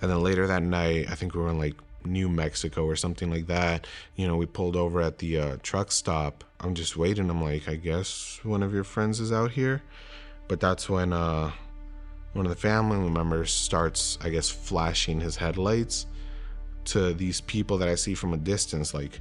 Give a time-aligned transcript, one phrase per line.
[0.00, 1.74] And then later that night, I think we were in like
[2.04, 3.86] New Mexico or something like that.
[4.16, 6.44] You know, we pulled over at the uh, truck stop.
[6.60, 7.28] I'm just waiting.
[7.28, 9.82] I'm like, I guess one of your friends is out here.
[10.48, 11.52] But that's when uh,
[12.32, 16.06] one of the family members starts, I guess, flashing his headlights
[16.86, 19.20] to these people that I see from a distance, like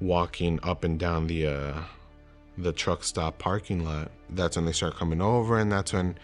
[0.00, 1.82] walking up and down the uh,
[2.56, 4.10] the truck stop parking lot.
[4.30, 6.16] That's when they start coming over, and that's when,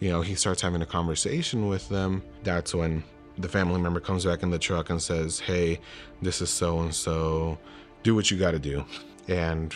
[0.00, 2.22] you know, he starts having a conversation with them.
[2.42, 3.04] That's when
[3.38, 5.80] the family member comes back in the truck and says, Hey,
[6.22, 7.58] this is so and so.
[8.02, 8.84] Do what you got to do.
[9.28, 9.74] And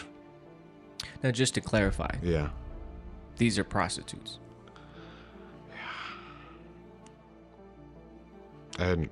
[1.22, 2.50] now, just to clarify, yeah,
[3.36, 4.38] these are prostitutes.
[8.78, 9.08] I had,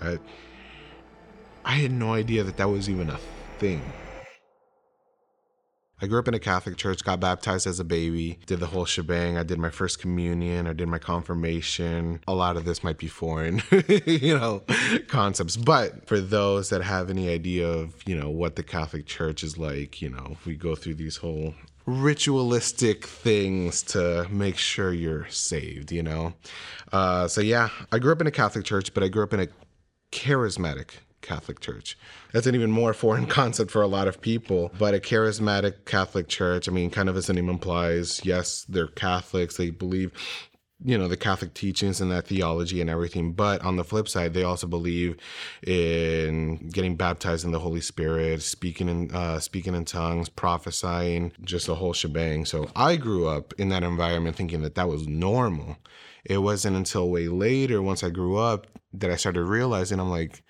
[0.00, 0.18] I,
[1.64, 3.18] I had no idea that that was even a
[3.58, 3.82] thing.
[6.02, 8.86] I grew up in a Catholic church, got baptized as a baby, did the whole
[8.86, 9.36] shebang.
[9.36, 12.20] I did my first communion, I did my confirmation.
[12.26, 13.62] A lot of this might be foreign,
[14.06, 14.62] you know,
[15.08, 15.56] concepts.
[15.56, 19.58] But for those that have any idea of, you know, what the Catholic Church is
[19.58, 25.92] like, you know, we go through these whole ritualistic things to make sure you're saved,
[25.92, 26.32] you know?
[26.92, 29.40] Uh, so, yeah, I grew up in a Catholic church, but I grew up in
[29.40, 29.48] a
[30.12, 30.92] charismatic
[31.22, 31.98] Catholic Church.
[32.32, 34.72] That's an even more foreign concept for a lot of people.
[34.78, 38.86] But a charismatic Catholic Church, I mean, kind of as the name implies, yes, they're
[38.86, 39.56] Catholics.
[39.56, 40.12] They believe,
[40.82, 43.32] you know, the Catholic teachings and that theology and everything.
[43.32, 45.16] But on the flip side, they also believe
[45.66, 51.66] in getting baptized in the Holy Spirit, speaking in uh, speaking in tongues, prophesying, just
[51.66, 52.44] the whole shebang.
[52.44, 55.76] So I grew up in that environment thinking that that was normal.
[56.24, 60.42] It wasn't until way later, once I grew up, that I started realizing I'm like,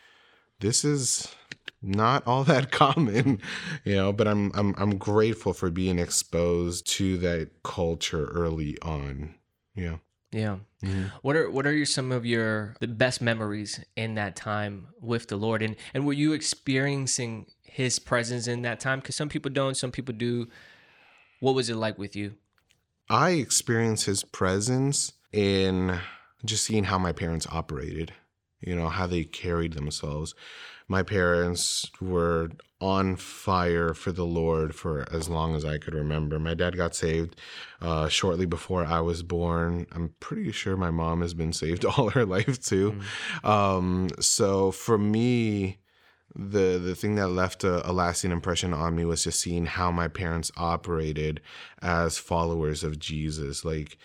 [0.61, 1.35] this is
[1.83, 3.41] not all that common,
[3.85, 9.35] you know, but I'm I'm I'm grateful for being exposed to that culture early on.
[9.75, 9.97] Yeah.
[10.33, 10.59] Yeah.
[10.85, 11.07] Mm-hmm.
[11.23, 15.27] What are what are your, some of your the best memories in that time with
[15.29, 19.51] the Lord and and were you experiencing his presence in that time cuz some people
[19.51, 20.49] don't, some people do.
[21.41, 22.35] What was it like with you?
[23.09, 25.99] I experienced his presence in
[26.45, 28.13] just seeing how my parents operated
[28.61, 30.35] you know, how they carried themselves.
[30.89, 32.51] My parents were
[32.81, 36.39] on fire for the Lord for as long as I could remember.
[36.39, 37.37] My dad got saved
[37.81, 39.87] uh, shortly before I was born.
[39.93, 43.01] I'm pretty sure my mom has been saved all her life too.
[43.45, 43.49] Mm.
[43.49, 45.79] Um, so for me,
[46.35, 49.91] the the thing that left a, a, lasting impression on me was just seeing how
[49.91, 51.41] my parents operated
[51.83, 53.65] as followers of Jesus.
[53.65, 53.99] Like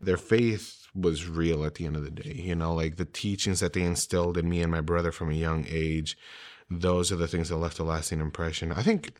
[0.00, 2.32] their faith was real at the end of the day.
[2.32, 5.34] You know, like the teachings that they instilled in me and my brother from a
[5.34, 6.16] young age,
[6.70, 8.72] those are the things that left a lasting impression.
[8.72, 9.10] I think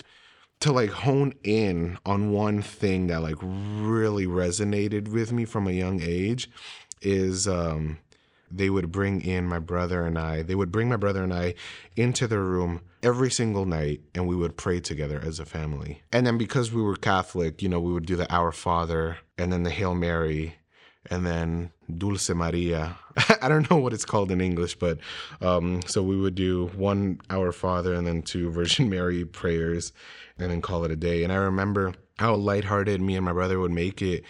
[0.60, 5.72] to like hone in on one thing that like really resonated with me from a
[5.72, 6.50] young age
[7.00, 7.98] is um
[8.50, 10.42] they would bring in my brother and I.
[10.42, 11.54] They would bring my brother and I
[11.96, 16.02] into their room every single night and we would pray together as a family.
[16.12, 19.52] And then because we were Catholic, you know, we would do the Our Father and
[19.52, 20.56] then the Hail Mary
[21.10, 22.96] and then Dulce Maria.
[23.42, 24.98] I don't know what it's called in English, but
[25.40, 29.92] um, so we would do one Our Father and then two Virgin Mary prayers
[30.38, 31.24] and then call it a day.
[31.24, 34.24] And I remember how lighthearted me and my brother would make it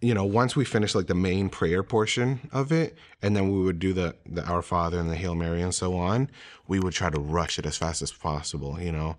[0.00, 3.62] you know, once we finished like the main prayer portion of it, and then we
[3.62, 6.30] would do the the Our Father and the Hail Mary and so on,
[6.68, 8.78] we would try to rush it as fast as possible.
[8.78, 9.16] You know,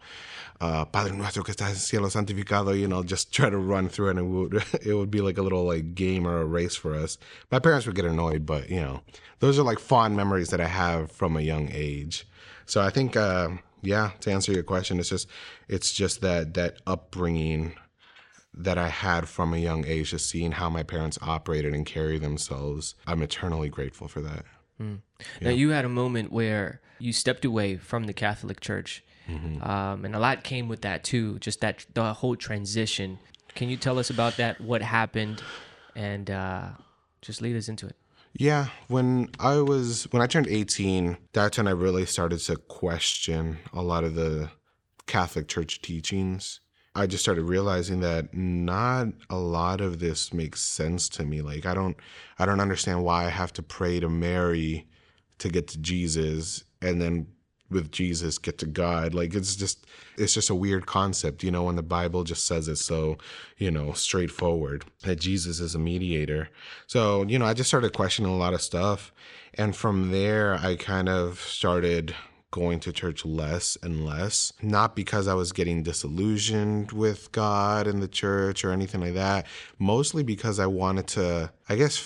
[0.62, 2.80] uh, Padre nuestro que estás en cielo santificado.
[2.80, 5.40] You know, just try to run through it, and it would it would be like
[5.40, 7.18] a little like game or a race for us.
[7.52, 9.02] My parents would get annoyed, but you know,
[9.40, 12.28] those are like fond memories that I have from a young age.
[12.68, 13.50] So I think, uh,
[13.82, 15.28] yeah, to answer your question, it's just
[15.68, 17.74] it's just that that upbringing
[18.58, 22.18] that I had from a young age, just seeing how my parents operated and carry
[22.18, 22.96] themselves.
[23.06, 24.46] I'm eternally grateful for that.
[24.82, 25.00] Mm.
[25.42, 29.62] Now, you had a moment where you stepped away from the Catholic Church, mm-hmm.
[29.64, 31.40] um, and a lot came with that too.
[31.40, 33.20] Just that the whole transition.
[33.56, 34.62] Can you tell us about that?
[34.62, 35.42] What happened,
[35.96, 36.70] and uh,
[37.22, 37.96] just lead us into it.
[38.34, 43.58] Yeah, when I was when I turned 18, that's when I really started to question
[43.74, 44.52] a lot of the
[45.08, 46.60] Catholic Church teachings
[46.98, 51.42] I just started realizing that not a lot of this makes sense to me.
[51.42, 51.96] Like I don't
[52.40, 54.88] I don't understand why I have to pray to Mary
[55.38, 57.28] to get to Jesus and then
[57.70, 59.14] with Jesus get to God.
[59.14, 59.86] Like it's just
[60.18, 63.18] it's just a weird concept, you know, when the Bible just says it so,
[63.58, 66.50] you know, straightforward that Jesus is a mediator.
[66.88, 69.14] So, you know, I just started questioning a lot of stuff.
[69.54, 72.16] And from there I kind of started
[72.52, 74.54] going to church less and less.
[74.62, 79.46] Not because I was getting disillusioned with God and the church or anything like that,
[79.80, 81.98] mostly because I wanted to, I guess,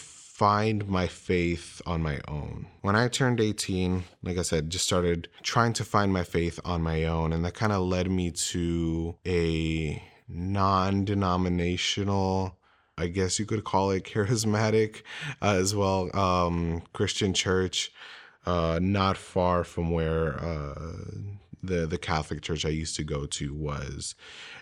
[0.42, 2.66] find my faith on my own.
[2.82, 6.82] When I turned 18, like I said, just started trying to find my faith on
[6.82, 7.32] my own.
[7.32, 12.58] And that kind of led me to a non denominational,
[12.98, 15.04] I guess you could call it charismatic
[15.44, 17.92] uh, as well, um, Christian church,
[18.46, 20.92] uh, not far from where uh,
[21.62, 24.16] the, the Catholic church I used to go to was.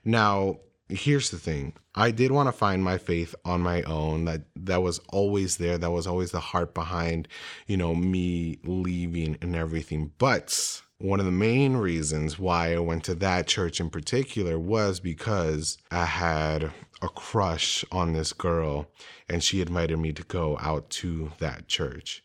[0.03, 0.59] Now,
[0.89, 1.73] here's the thing.
[1.95, 4.25] I did want to find my faith on my own.
[4.25, 5.77] That that was always there.
[5.77, 7.27] That was always the heart behind
[7.67, 10.11] you know me leaving and everything.
[10.17, 14.99] But one of the main reasons why i went to that church in particular was
[14.99, 16.71] because i had
[17.01, 18.85] a crush on this girl
[19.29, 22.21] and she invited me to go out to that church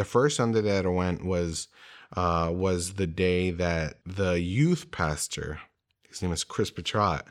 [0.00, 1.68] the first sunday that i went was
[2.16, 5.60] uh, was the day that the youth pastor
[6.08, 7.22] his name is chris Petrat,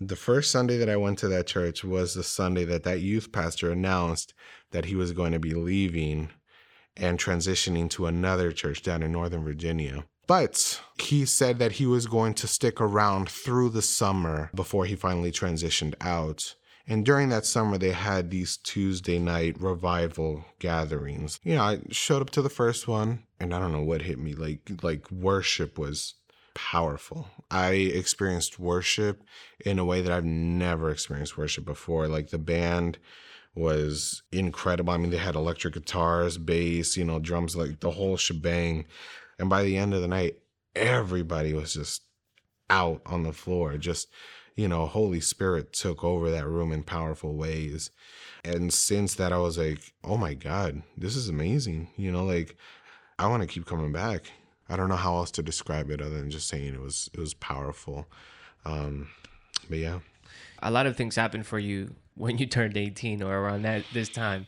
[0.00, 3.32] the first Sunday that I went to that church was the Sunday that that youth
[3.32, 4.34] pastor announced
[4.70, 6.30] that he was going to be leaving
[6.96, 10.04] and transitioning to another church down in Northern Virginia.
[10.26, 14.96] But he said that he was going to stick around through the summer before he
[14.96, 16.56] finally transitioned out.
[16.88, 21.40] And during that summer, they had these Tuesday night revival gatherings.
[21.42, 24.18] You know, I showed up to the first one, and I don't know what hit
[24.18, 24.34] me.
[24.34, 26.14] Like, like worship was
[26.54, 27.28] powerful.
[27.50, 29.22] I experienced worship
[29.64, 32.08] in a way that I've never experienced worship before.
[32.08, 32.98] Like the band
[33.54, 34.92] was incredible.
[34.92, 38.86] I mean, they had electric guitars, bass, you know, drums, like the whole shebang.
[39.38, 40.38] And by the end of the night,
[40.74, 42.02] everybody was just
[42.70, 43.76] out on the floor.
[43.76, 44.08] Just,
[44.56, 47.90] you know, Holy Spirit took over that room in powerful ways.
[48.44, 51.88] And since that, I was like, oh my God, this is amazing.
[51.96, 52.56] You know, like,
[53.18, 54.32] I want to keep coming back.
[54.68, 57.20] I don't know how else to describe it other than just saying it was it
[57.20, 58.06] was powerful.
[58.64, 59.08] Um,
[59.68, 60.00] but yeah,
[60.62, 64.08] a lot of things happened for you when you turned 18 or around that this
[64.08, 64.46] time.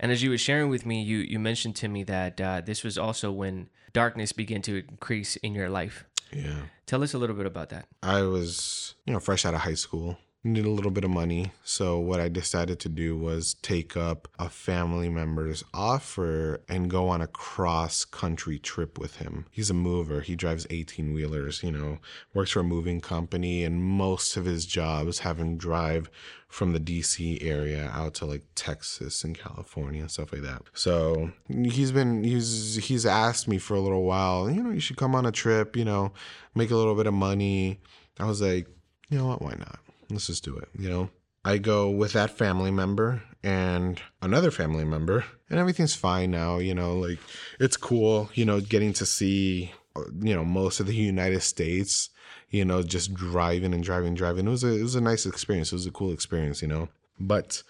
[0.00, 2.82] And as you were sharing with me, you you mentioned to me that uh, this
[2.82, 6.04] was also when darkness began to increase in your life.
[6.32, 6.62] Yeah.
[6.92, 7.86] Tell us a little bit about that.
[8.02, 11.52] I was, you know, fresh out of high school needed a little bit of money.
[11.62, 17.08] So what I decided to do was take up a family member's offer and go
[17.08, 19.46] on a cross country trip with him.
[19.52, 20.20] He's a mover.
[20.20, 21.98] He drives 18 wheelers, you know,
[22.34, 26.10] works for a moving company and most of his jobs have him drive
[26.48, 30.62] from the DC area out to like Texas and California and stuff like that.
[30.74, 34.96] So he's been he's he's asked me for a little while, you know, you should
[34.96, 36.12] come on a trip, you know,
[36.54, 37.80] make a little bit of money.
[38.18, 38.66] I was like,
[39.08, 39.78] you know what, why not?
[40.12, 41.10] Let's just do it, you know?
[41.44, 46.74] I go with that family member and another family member, and everything's fine now, you
[46.74, 47.18] know, like
[47.58, 52.10] it's cool, you know, getting to see, uh, you know, most of the United States,
[52.50, 54.46] you know, just driving and driving, driving.
[54.46, 55.72] It was a, it was a nice experience.
[55.72, 56.88] It was a cool experience, you know,
[57.18, 57.62] but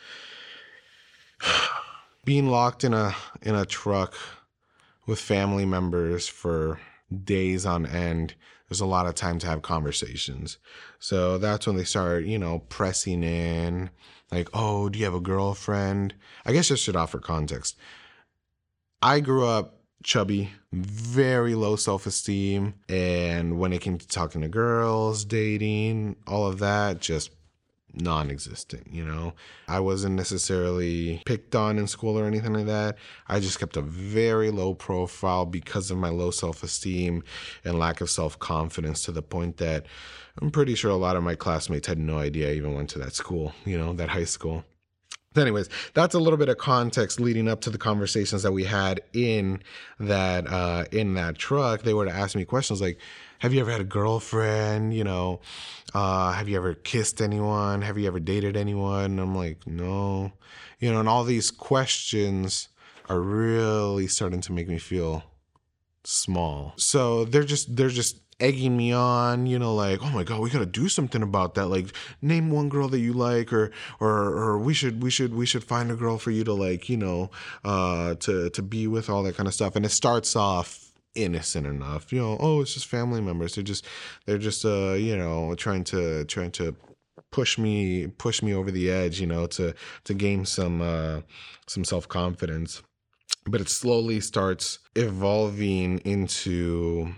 [2.24, 4.14] being locked in a, in a truck
[5.06, 6.78] with family members for
[7.24, 8.34] days on end
[8.72, 10.56] there's a lot of time to have conversations.
[10.98, 13.90] So that's when they start, you know, pressing in,
[14.30, 16.14] like, oh, do you have a girlfriend?
[16.46, 17.76] I guess I should offer context.
[19.02, 22.72] I grew up chubby, very low self esteem.
[22.88, 27.30] And when it came to talking to girls, dating, all of that, just
[27.94, 29.34] non existent, you know?
[29.68, 32.96] I wasn't necessarily picked on in school or anything like that.
[33.28, 37.22] I just kept a very low profile because of my low self esteem
[37.64, 39.86] and lack of self confidence to the point that
[40.40, 42.98] I'm pretty sure a lot of my classmates had no idea I even went to
[43.00, 44.64] that school, you know, that high school.
[45.36, 49.00] Anyways, that's a little bit of context leading up to the conversations that we had
[49.14, 49.62] in
[49.98, 51.82] that uh, in that truck.
[51.82, 52.98] They were to ask me questions like,
[53.42, 54.94] have you ever had a girlfriend?
[54.94, 55.40] You know,
[55.92, 57.82] uh, have you ever kissed anyone?
[57.82, 59.06] Have you ever dated anyone?
[59.06, 60.30] And I'm like, no.
[60.78, 62.68] You know, and all these questions
[63.08, 65.24] are really starting to make me feel
[66.04, 66.74] small.
[66.76, 70.48] So they're just they're just egging me on, you know, like, oh my god, we
[70.48, 71.66] gotta do something about that.
[71.66, 71.88] Like,
[72.20, 75.64] name one girl that you like, or or or we should we should we should
[75.64, 77.32] find a girl for you to like, you know,
[77.64, 79.74] uh, to to be with, all that kind of stuff.
[79.74, 82.12] And it starts off innocent enough.
[82.12, 83.54] You know, oh, it's just family members.
[83.54, 83.86] They're just
[84.26, 86.76] they're just uh, you know, trying to trying to
[87.30, 91.20] push me push me over the edge, you know, to to gain some uh
[91.66, 92.82] some self-confidence.
[93.46, 97.14] But it slowly starts evolving into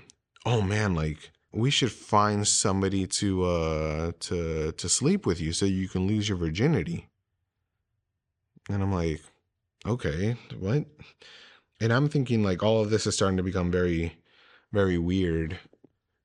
[0.46, 5.66] oh man, like we should find somebody to uh to to sleep with you so
[5.66, 7.08] you can lose your virginity.
[8.70, 9.20] And I'm like,
[9.86, 10.86] okay, what?
[11.84, 14.16] And I'm thinking like all of this is starting to become very,
[14.72, 15.58] very weird,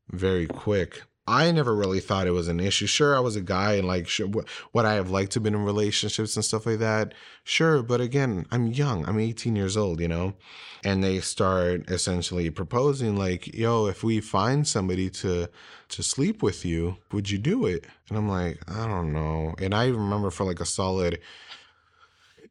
[0.09, 1.03] very quick.
[1.27, 2.87] I never really thought it was an issue.
[2.87, 4.29] Sure, I was a guy and like, sure,
[4.71, 7.13] what I have liked to be in relationships and stuff like that.
[7.43, 9.05] Sure, but again, I'm young.
[9.05, 10.33] I'm 18 years old, you know,
[10.81, 15.49] and they start essentially proposing like, "Yo, if we find somebody to
[15.89, 19.55] to sleep with you, would you do it?" And I'm like, I don't know.
[19.59, 21.19] And I remember for like a solid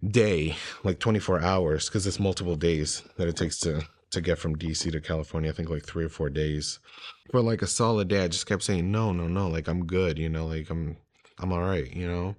[0.06, 4.56] day, like 24 hours, because it's multiple days that it takes to to get from
[4.56, 5.50] DC to California.
[5.50, 6.78] I think like three or four days.
[7.30, 10.18] For like a solid day, I just kept saying, no, no, no, like I'm good,
[10.18, 10.96] you know, like I'm
[11.38, 12.36] I'm all right, you know?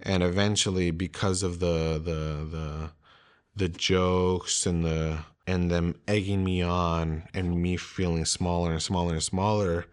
[0.00, 2.90] And eventually because of the the the
[3.56, 9.14] the jokes and the and them egging me on and me feeling smaller and smaller
[9.14, 9.86] and smaller,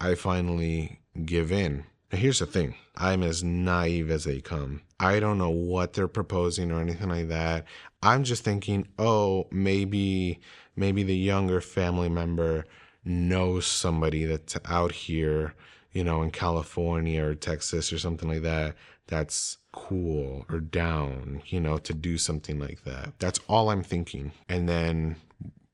[0.00, 1.84] I finally give in.
[2.10, 2.76] Here's the thing.
[2.96, 4.82] I'm as naive as they come.
[5.00, 7.64] I don't know what they're proposing or anything like that.
[8.02, 10.40] I'm just thinking, oh, maybe
[10.76, 12.64] maybe the younger family member
[13.04, 15.54] knows somebody that's out here,
[15.92, 18.74] you know, in California or Texas or something like that
[19.06, 23.12] that's cool or down, you know, to do something like that.
[23.18, 24.32] That's all I'm thinking.
[24.48, 25.16] And then,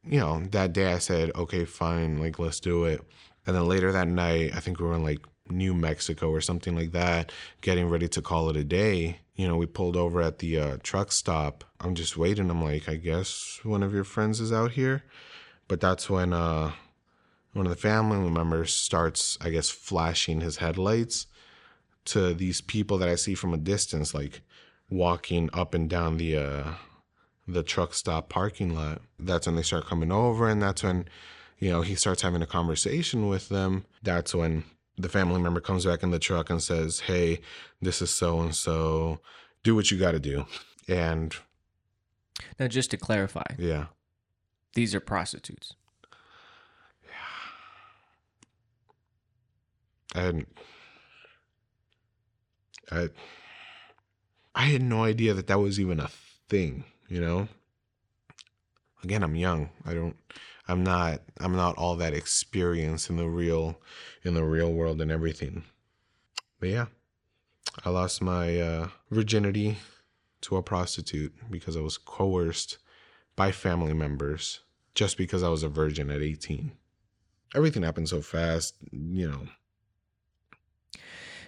[0.04, 3.00] you know, that day I said, okay, fine, like let's do it.
[3.46, 5.20] And then later that night, I think we were in like
[5.52, 9.21] New Mexico or something like that, getting ready to call it a day.
[9.37, 11.64] You know, we pulled over at the uh, truck stop.
[11.80, 12.50] I'm just waiting.
[12.50, 15.04] I'm like, I guess one of your friends is out here.
[15.68, 16.73] But that's when uh,
[17.52, 21.26] one of the family members starts, I guess, flashing his headlights
[22.06, 24.42] to these people that I see from a distance, like
[24.90, 26.73] walking up and down the uh,
[27.47, 29.02] the truck stop parking lot.
[29.18, 31.06] That's when they start coming over, and that's when
[31.59, 33.85] you know he starts having a conversation with them.
[34.02, 34.64] That's when
[34.99, 37.40] the family member comes back in the truck and says, Hey,
[37.80, 39.20] this is so and so.
[39.62, 40.46] Do what you got to do.
[40.88, 41.34] And
[42.58, 43.87] now, just to clarify, yeah,
[44.75, 45.75] these are prostitutes.
[47.04, 47.11] Yeah.
[50.20, 50.49] I hadn't.
[52.90, 53.08] I,
[54.54, 56.11] I had no idea that that was even a
[56.49, 57.49] thing, you know?
[59.02, 59.70] Again, I'm young.
[59.87, 60.16] I don't
[60.69, 63.81] I'm not I'm not all that experienced in the real
[64.23, 65.64] in the real world and everything.
[66.61, 66.87] But yeah,
[67.85, 69.78] I lost my uh, virginity
[70.42, 72.78] to a prostitute because I was coerced
[73.35, 74.61] by family members
[74.95, 76.73] just because I was a virgin at 18.
[77.54, 79.49] Everything happened so fast, you know.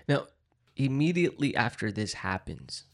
[0.09, 0.27] Now,
[0.77, 2.85] immediately after this happens,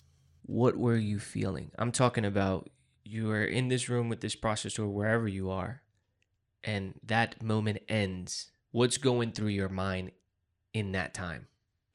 [0.42, 1.70] what were you feeling?
[1.78, 2.70] I'm talking about
[3.04, 5.82] you are in this room with this prostitute wherever you are
[6.64, 10.12] and that moment ends, what's going through your mind
[10.72, 11.46] in that time?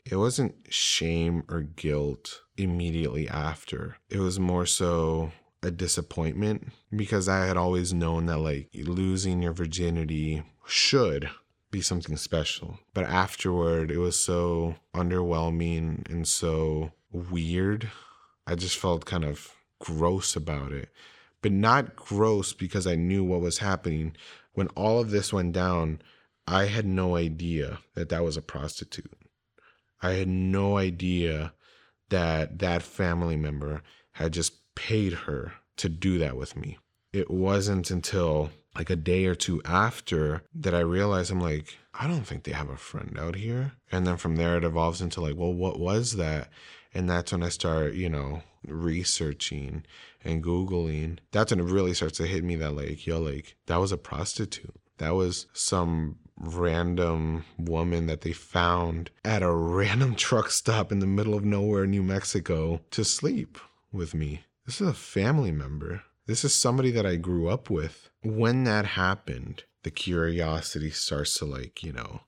[0.06, 3.98] It wasn't shame or guilt immediately after.
[4.10, 5.32] It was more so
[5.64, 11.30] a disappointment because I had always known that like losing your virginity should
[11.72, 12.80] be something special.
[12.94, 17.90] But afterward, it was so underwhelming and so weird.
[18.46, 20.90] I just felt kind of gross about it.
[21.42, 24.16] But not gross because I knew what was happening,
[24.56, 26.02] when all of this went down,
[26.48, 29.12] I had no idea that that was a prostitute.
[30.02, 31.54] I had no idea
[32.10, 33.82] that that family member
[34.14, 36.78] had just paid her to do that with me.
[37.12, 42.08] It wasn't until like a day or two after that I realized I'm like, I
[42.08, 43.74] don't think they have a friend out here.
[43.92, 46.50] And then from there, it evolves into like, well, what was that?
[46.94, 49.84] And that's when I start, you know, researching
[50.24, 51.20] and Googling.
[51.32, 53.98] That's when it really starts to hit me that, like, yo, like, that was a
[53.98, 54.76] prostitute.
[54.98, 61.08] That was some random woman that they found at a random truck stop in the
[61.08, 63.58] middle of nowhere, New Mexico, to sleep
[63.92, 64.44] with me.
[64.66, 66.04] This is a family member.
[66.28, 68.10] This is somebody that I grew up with.
[68.24, 72.22] When that happened, the curiosity starts to, like, you know,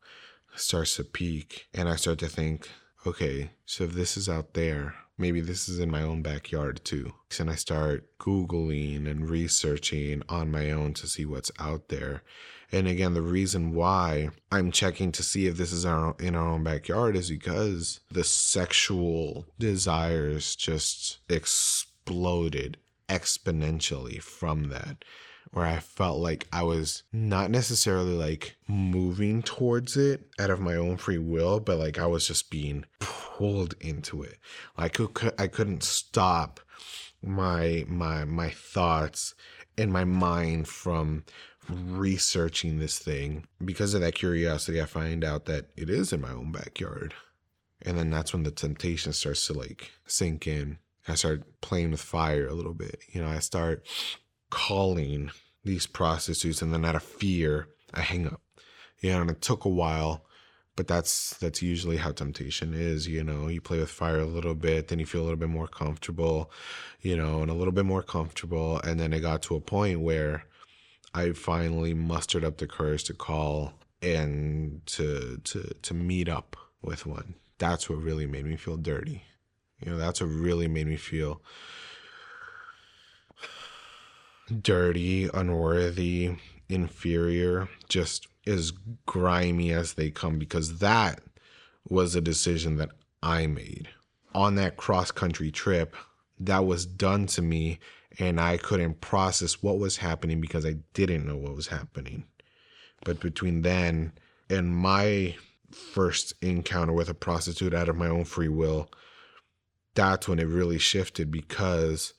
[0.56, 1.67] starts to peak.
[1.74, 2.70] And I start to think,
[3.06, 7.13] okay, so if this is out there, maybe this is in my own backyard too.
[7.39, 12.24] And I start Googling and researching on my own to see what's out there.
[12.71, 16.47] And again, the reason why I'm checking to see if this is our, in our
[16.47, 22.77] own backyard is because the sexual desires just exploded
[23.09, 25.05] exponentially from that
[25.51, 30.75] where I felt like I was not necessarily like moving towards it out of my
[30.75, 34.38] own free will, but like I was just being pulled into it.
[34.77, 35.00] Like
[35.39, 36.60] I couldn't stop
[37.24, 39.34] my my my thoughts
[39.77, 41.24] and my mind from
[41.70, 43.46] researching this thing.
[43.63, 47.13] Because of that curiosity i find out that it is in my own backyard.
[47.82, 50.80] And then that's when the temptation starts to like sink in.
[51.08, 53.00] I start playing with fire a little bit.
[53.10, 53.86] You know i start
[54.50, 55.32] calling
[55.63, 58.42] these prostitutes and then out of fear i hang up
[59.01, 60.24] you know and it took a while
[60.75, 63.48] but that's that's usually how temptation is you know.
[63.48, 66.51] You play with fire a little bit then you feel a little bit more comfortable
[67.01, 70.01] you know and a little bit more comfortable and then it got to a point
[70.01, 70.46] where
[71.13, 77.06] i finally mustered up the courage to call and to to to meet up with
[77.06, 77.36] one.
[77.58, 79.24] That's what really made me feel dirty.
[79.80, 81.42] You know that's what really made me feel
[84.62, 86.36] dirty unworthy
[86.70, 88.72] inferior just as
[89.06, 91.22] grimy as they come because that
[91.89, 92.89] was a decision that
[93.22, 93.89] I made.
[94.34, 95.96] On that cross country trip,
[96.39, 97.80] that was done to me,
[98.20, 102.25] and I couldn't process what was happening because I didn't know what was happening.
[103.04, 104.13] But between then
[104.50, 105.36] and my
[105.72, 108.89] first encounter with a prostitute out of my own free will,
[109.96, 112.13] that's when it really shifted because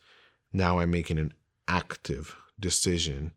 [0.52, 1.32] now I'm making an
[1.68, 3.32] active decision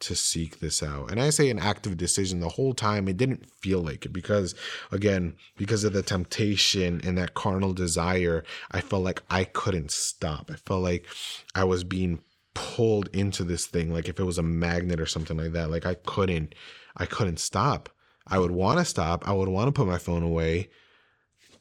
[0.00, 1.10] to seek this out.
[1.10, 3.06] And I say an active decision the whole time.
[3.06, 4.54] It didn't feel like it because,
[4.90, 10.50] again, because of the temptation and that carnal desire, I felt like I couldn't stop.
[10.50, 11.06] I felt like
[11.54, 12.22] I was being
[12.54, 15.86] pulled into this thing like if it was a magnet or something like that like
[15.86, 16.54] i couldn't
[16.96, 17.88] i couldn't stop
[18.26, 20.68] i would want to stop i would want to put my phone away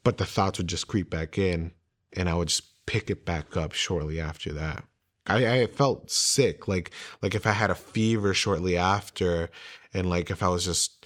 [0.04, 1.72] but the thoughts would just creep back in
[2.14, 4.84] and i would just pick it back up shortly after that
[5.30, 9.50] I, I felt sick, like like if I had a fever shortly after,
[9.94, 11.06] and like if I was just,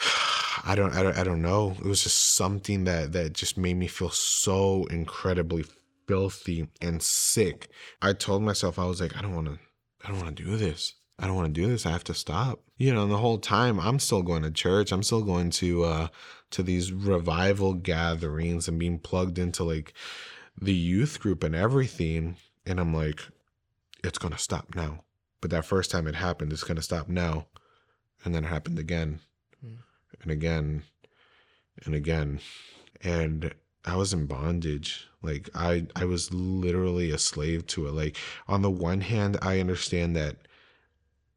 [0.64, 1.76] I don't, I don't, I don't know.
[1.78, 5.64] It was just something that that just made me feel so incredibly
[6.06, 7.68] filthy and sick.
[8.00, 9.58] I told myself I was like, I don't want to,
[10.04, 10.94] I don't want to do this.
[11.18, 11.86] I don't want to do this.
[11.86, 12.60] I have to stop.
[12.76, 14.92] You know, and the whole time I'm still going to church.
[14.92, 16.08] I'm still going to uh
[16.50, 19.94] to these revival gatherings and being plugged into like
[20.60, 22.36] the youth group and everything.
[22.66, 23.20] And I'm like,
[24.02, 25.04] it's to stop now.
[25.40, 27.46] But that first time it happened, it's to stop now.
[28.24, 29.20] And then it happened again
[29.64, 29.76] mm.
[30.22, 30.82] and again
[31.84, 32.40] and again.
[33.02, 33.54] And
[33.84, 35.06] I was in bondage.
[35.22, 37.92] Like I I was literally a slave to it.
[37.92, 38.16] Like
[38.48, 40.36] on the one hand, I understand that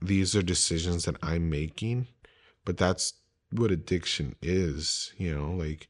[0.02, 2.08] these are decisions that I'm making,
[2.66, 3.14] but that's
[3.52, 5.90] what addiction is, you know, like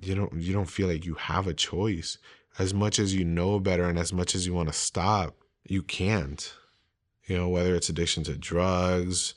[0.00, 2.18] you don't you don't feel like you have a choice
[2.58, 5.82] as much as you know better and as much as you want to stop, you
[5.82, 6.52] can't.
[7.26, 9.34] You know, whether it's addiction to drugs,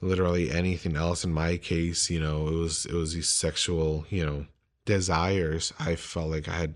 [0.00, 1.24] literally anything else.
[1.24, 4.46] In my case, you know, it was it was these sexual, you know,
[4.84, 5.72] desires.
[5.78, 6.74] I felt like I had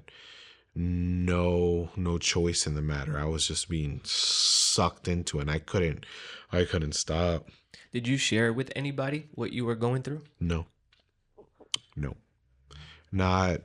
[0.75, 3.19] no no choice in the matter.
[3.19, 6.07] I was just being sucked into it and I couldn't
[6.53, 7.49] I couldn't stop.
[7.93, 10.23] Did you share with anybody what you were going through?
[10.39, 10.67] No.
[11.97, 12.17] No.
[13.13, 13.63] Not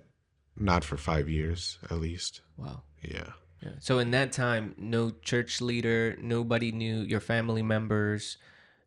[0.58, 2.42] not for five years, at least.
[2.58, 2.84] Wow.
[3.02, 3.32] Yeah.
[3.62, 3.72] Yeah.
[3.80, 8.38] So in that time, no church leader, nobody knew your family members,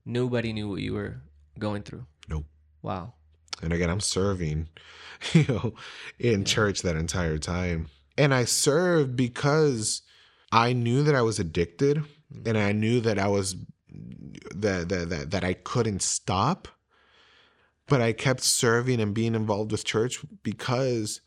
[0.05, 1.21] nobody knew what you were
[1.59, 2.07] going through.
[2.29, 2.45] Nope.
[2.83, 3.15] Wow.
[3.63, 4.69] And again, I'm serving,
[5.33, 5.75] you know,
[6.19, 7.89] in church that entire time.
[8.17, 10.03] And I served because
[10.53, 12.05] I knew that I was addicted
[12.47, 13.57] and I knew that I was
[14.55, 16.69] that that that, that I couldn't stop.
[17.87, 21.23] But I kept serving and being involved with church because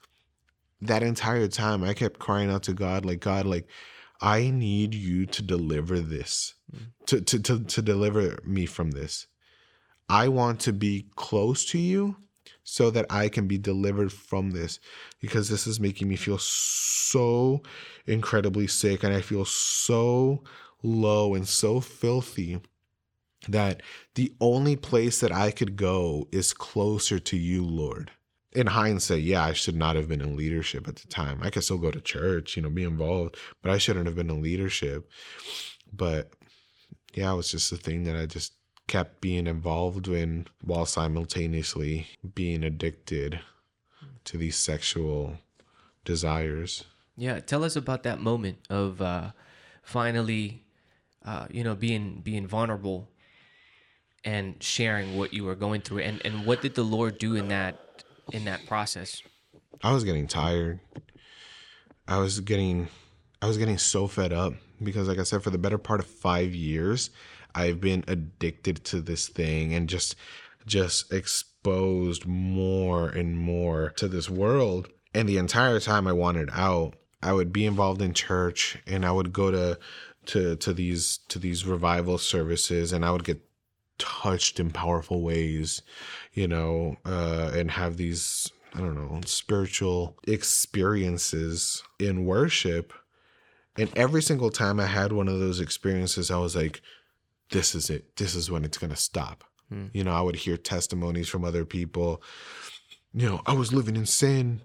[0.81, 3.67] that entire time I kept crying out to God, like, God, like,
[4.19, 6.87] I need you to deliver this, mm.
[7.07, 9.27] to, to, to, to deliver me from this.
[10.09, 12.17] I want to be close to you
[12.63, 14.79] so that I can be delivered from this
[15.19, 17.61] because this is making me feel so
[18.05, 20.43] incredibly sick and I feel so
[20.83, 22.59] low and so filthy
[23.47, 23.81] that
[24.15, 28.11] the only place that I could go is closer to you, Lord
[28.53, 31.39] in hindsight, yeah, I should not have been in leadership at the time.
[31.41, 34.29] I could still go to church, you know, be involved, but I shouldn't have been
[34.29, 35.09] in leadership.
[35.91, 36.31] But
[37.13, 38.53] yeah, it was just a thing that I just
[38.87, 43.39] kept being involved in while simultaneously being addicted
[44.25, 45.37] to these sexual
[46.03, 46.83] desires.
[47.15, 49.31] Yeah, tell us about that moment of uh,
[49.81, 50.63] finally,
[51.23, 53.07] uh, you know, being being vulnerable
[54.23, 57.47] and sharing what you were going through, and and what did the Lord do in
[57.49, 57.79] that
[58.31, 59.21] in that process?
[59.83, 60.79] I was getting tired.
[62.07, 62.87] I was getting
[63.41, 66.07] I was getting so fed up because like I said for the better part of
[66.07, 67.09] 5 years
[67.55, 70.15] I've been addicted to this thing and just
[70.65, 76.95] just exposed more and more to this world and the entire time I wanted out
[77.23, 79.79] I would be involved in church and I would go to
[80.27, 83.41] to to these to these revival services and I would get
[84.01, 85.83] touched in powerful ways,
[86.33, 92.93] you know, uh, and have these, I don't know, spiritual experiences in worship.
[93.77, 96.81] And every single time I had one of those experiences, I was like,
[97.51, 98.15] this is it.
[98.15, 99.43] This is when it's going to stop.
[99.69, 99.87] Hmm.
[99.93, 102.21] You know, I would hear testimonies from other people.
[103.13, 104.61] You know, I was living in sin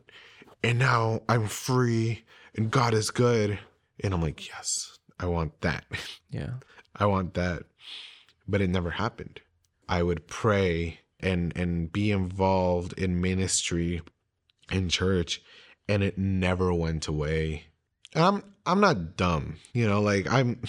[0.62, 2.24] and now I'm free
[2.55, 3.59] and God is good.
[4.02, 5.85] And I'm like, yes, I want that.
[6.31, 6.55] Yeah.
[6.96, 7.64] I want that.
[8.48, 9.40] But it never happened.
[9.88, 14.02] I would pray and and be involved in ministry
[14.70, 15.42] in church
[15.88, 17.64] and it never went away.
[18.14, 20.62] And I'm I'm not dumb, you know, like I'm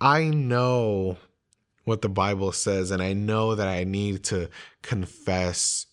[0.00, 1.16] I know
[1.84, 4.48] what the Bible says and I know that I need to
[4.82, 5.86] confess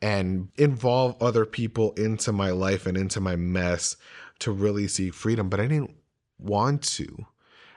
[0.00, 3.96] and involve other people into my life and into my mess
[4.40, 5.94] to really seek freedom, but I didn't
[6.38, 7.26] want to.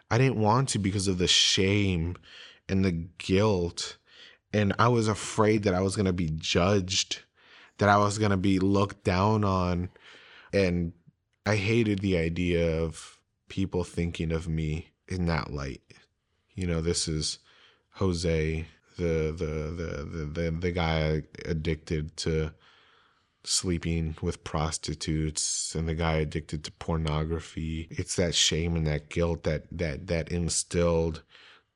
[0.10, 2.18] I didn't want to because of the shame
[2.68, 3.98] and the guilt
[4.58, 7.20] and I was afraid that I was going to be judged,
[7.78, 9.90] that I was going to be looked down on.
[10.52, 10.94] And
[11.46, 15.84] I hated the idea of people thinking of me in that light.
[16.56, 17.38] You know, this is
[17.92, 18.66] Jose,
[18.98, 19.46] the the
[19.78, 22.52] the the the, guy addicted to
[23.44, 27.88] sleeping with prostitutes and the guy addicted to pornography.
[27.92, 31.22] It's that shame and that guilt that that that instilled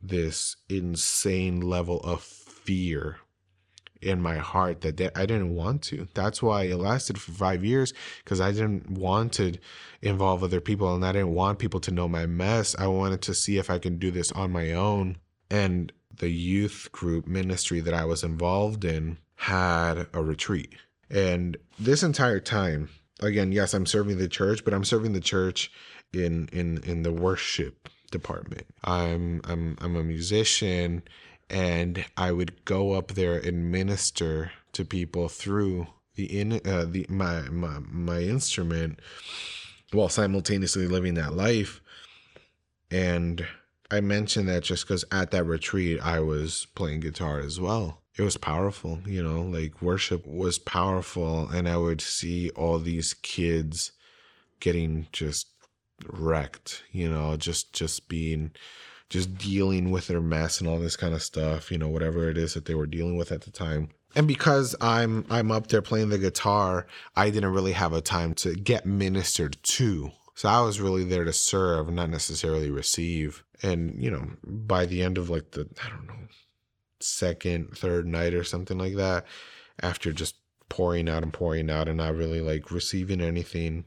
[0.01, 2.23] this insane level of
[2.63, 3.17] fear
[4.01, 6.07] in my heart that I didn't want to.
[6.13, 7.93] That's why it lasted for five years
[8.23, 9.57] because I didn't want to
[10.01, 12.75] involve other people and I didn't want people to know my mess.
[12.77, 15.17] I wanted to see if I can do this on my own.
[15.49, 20.73] And the youth group ministry that I was involved in had a retreat.
[21.09, 25.71] And this entire time, again, yes, I'm serving the church, but I'm serving the church
[26.13, 28.65] in in in the worship department.
[28.83, 31.03] I'm I'm I'm a musician
[31.51, 37.05] and I would go up there and minister to people through the in uh, the
[37.09, 38.99] my, my my instrument
[39.91, 41.81] while simultaneously living that life
[42.89, 43.45] and
[43.91, 48.01] I mentioned that just because at that retreat I was playing guitar as well.
[48.17, 53.13] It was powerful, you know, like worship was powerful, and I would see all these
[53.13, 53.91] kids
[54.59, 55.47] getting just
[56.07, 58.51] wrecked, you know, just just being
[59.11, 62.37] just dealing with their mess and all this kind of stuff, you know, whatever it
[62.37, 63.89] is that they were dealing with at the time.
[64.15, 68.33] And because I'm I'm up there playing the guitar, I didn't really have a time
[68.35, 70.11] to get ministered to.
[70.35, 73.43] So I was really there to serve, not necessarily receive.
[73.61, 76.27] And, you know, by the end of like the I don't know,
[77.01, 79.25] second, third night or something like that,
[79.81, 80.35] after just
[80.69, 83.83] pouring out and pouring out and not really like receiving anything,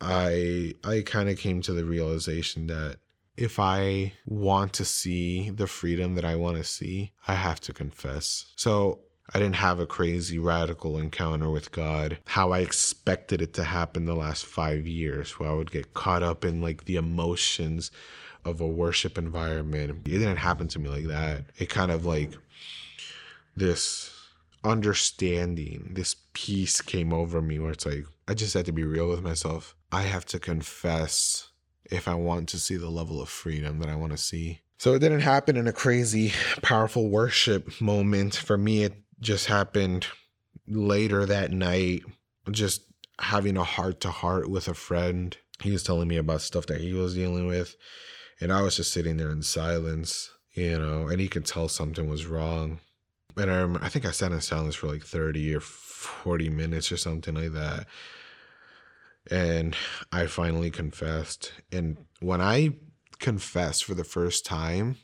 [0.00, 3.00] I I kind of came to the realization that
[3.36, 7.72] if I want to see the freedom that I want to see, I have to
[7.72, 8.46] confess.
[8.56, 9.00] So
[9.34, 14.06] I didn't have a crazy radical encounter with God, how I expected it to happen
[14.06, 17.90] the last five years, where I would get caught up in like the emotions
[18.44, 19.90] of a worship environment.
[19.90, 21.46] It didn't happen to me like that.
[21.58, 22.34] It kind of like
[23.56, 24.12] this
[24.62, 29.08] understanding, this peace came over me where it's like, I just had to be real
[29.08, 29.74] with myself.
[29.90, 31.48] I have to confess
[31.90, 34.60] if I want to see the level of freedom that I want to see.
[34.78, 38.36] So it didn't happen in a crazy, powerful worship moment.
[38.36, 40.06] For me, it just happened
[40.68, 42.02] later that night,
[42.50, 42.82] just
[43.18, 45.36] having a heart to heart with a friend.
[45.62, 47.76] He was telling me about stuff that he was dealing with.
[48.40, 52.10] And I was just sitting there in silence, you know, and he could tell something
[52.10, 52.80] was wrong.
[53.38, 56.92] And I remember, I think I sat in silence for like 30 or 40 minutes
[56.92, 57.86] or something like that
[59.30, 59.76] and
[60.12, 61.52] I finally confessed.
[61.72, 62.74] And when I
[63.18, 64.96] confessed for the first time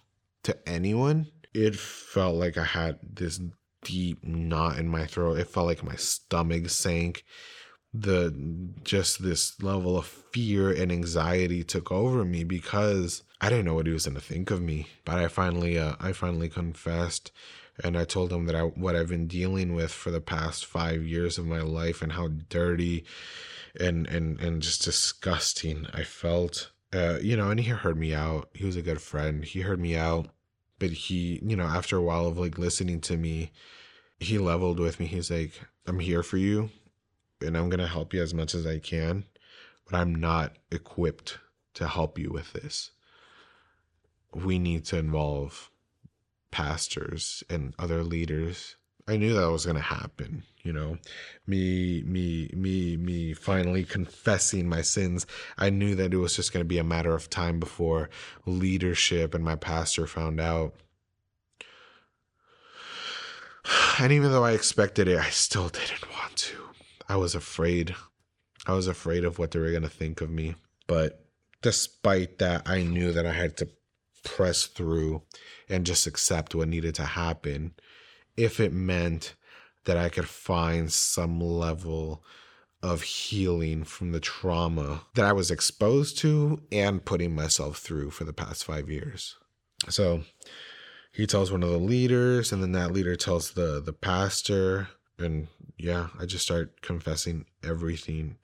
[0.45, 3.41] to anyone, it felt like I had this
[3.85, 5.39] deep knot in my throat.
[5.39, 7.25] It felt like my stomach sank.
[7.95, 8.35] The
[8.85, 13.87] just this level of fear and anxiety took over me because I didn't know what
[13.87, 14.87] he was gonna think of me.
[15.05, 17.33] But I finally, uh, I finally confessed,
[17.83, 21.05] and I told him that I what I've been dealing with for the past five
[21.05, 23.05] years of my life and how dirty
[23.79, 26.71] and and and just disgusting I felt.
[26.93, 28.51] Uh, you know, and he heard me out.
[28.53, 29.45] He was a good friend.
[29.45, 30.29] He heard me out,
[30.79, 33.51] but he, you know, after a while of like listening to me,
[34.21, 35.07] he leveled with me.
[35.07, 35.53] He's like,
[35.87, 36.71] "I'm here for you,
[37.41, 39.25] and I'm gonna help you as much as I can,
[39.87, 41.39] but I'm not equipped
[41.75, 42.91] to help you with this.
[44.35, 45.71] We need to involve
[46.53, 48.77] pastors and other leaders
[49.09, 50.97] I knew that was going to happen, you know.
[51.47, 55.27] Me me me me finally confessing my sins.
[55.59, 58.11] I knew that it was just going to be a matter of time before
[58.47, 60.75] leadership and my pastor found out.
[63.99, 66.57] And even though I expected it, I still didn't want to.
[67.09, 67.95] I was afraid.
[68.67, 70.55] I was afraid of what they were going to think of me.
[70.87, 71.25] But
[71.61, 73.69] despite that, I knew that I had to
[74.23, 75.23] press through
[75.69, 77.75] and just accept what needed to happen
[78.37, 79.35] if it meant
[79.85, 82.23] that I could find some level
[82.83, 88.25] of healing from the trauma that I was exposed to and putting myself through for
[88.25, 89.37] the past five years.
[89.89, 90.23] So
[91.13, 95.49] he tells one of the leaders, and then that leader tells the the pastor, and
[95.77, 98.39] yeah, I just start confessing everything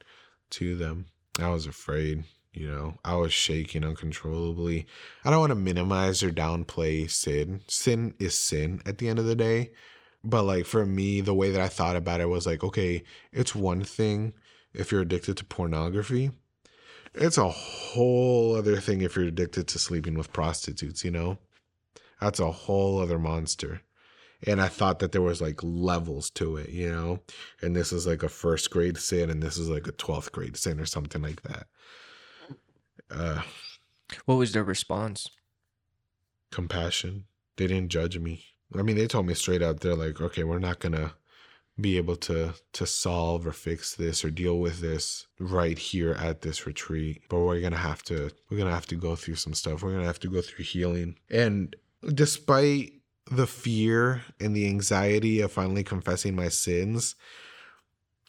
[0.50, 1.06] to them.
[1.40, 4.86] I was afraid, you know, I was shaking uncontrollably.
[5.24, 7.62] I don't want to minimize or downplay sin.
[7.68, 9.70] Sin is sin at the end of the day.
[10.24, 13.54] But like for me, the way that I thought about it was like, okay, it's
[13.54, 14.32] one thing
[14.74, 16.30] if you're addicted to pornography.
[17.14, 21.38] It's a whole other thing if you're addicted to sleeping with prostitutes, you know?
[22.20, 23.82] That's a whole other monster.
[24.46, 27.20] And I thought that there was like levels to it, you know?
[27.60, 30.56] And this is like a first grade sin and this is like a 12th grade
[30.56, 31.66] sin or something like that.
[33.10, 33.42] Uh
[34.24, 35.28] what was their response?
[36.50, 37.24] Compassion.
[37.56, 38.44] They didn't judge me.
[38.76, 41.14] I mean, they told me straight out, they're like, okay, we're not gonna
[41.80, 46.42] be able to to solve or fix this or deal with this right here at
[46.42, 49.82] this retreat but we're gonna have to we're gonna have to go through some stuff
[49.82, 51.76] we're gonna have to go through healing and
[52.14, 52.94] despite
[53.30, 57.14] the fear and the anxiety of finally confessing my sins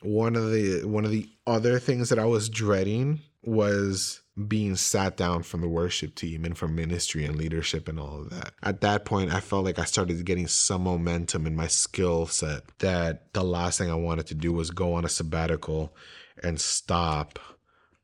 [0.04, 5.18] one of the one of the other things that i was dreading was being sat
[5.18, 8.54] down from the worship team and from ministry and leadership and all of that.
[8.64, 12.64] At that point, I felt like I started getting some momentum in my skill set
[12.80, 15.94] that the last thing I wanted to do was go on a sabbatical
[16.42, 17.40] and stop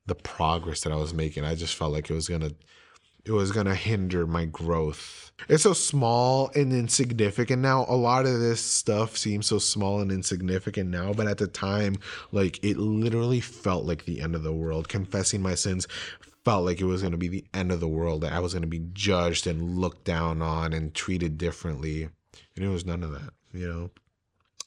[0.08, 1.46] the progress that I was making.
[1.46, 2.56] I just felt like it was going to
[3.26, 5.32] it was going to hinder my growth.
[5.50, 7.86] It's so small and insignificant now.
[7.90, 11.98] A lot of this stuff seems so small and insignificant now, but at the time,
[12.32, 14.88] like it literally felt like the end of the world.
[14.88, 15.88] Confessing my sins
[16.46, 18.54] felt like it was going to be the end of the world, that I was
[18.54, 22.04] going to be judged and looked down on and treated differently.
[22.56, 23.92] And it was none of that, you know.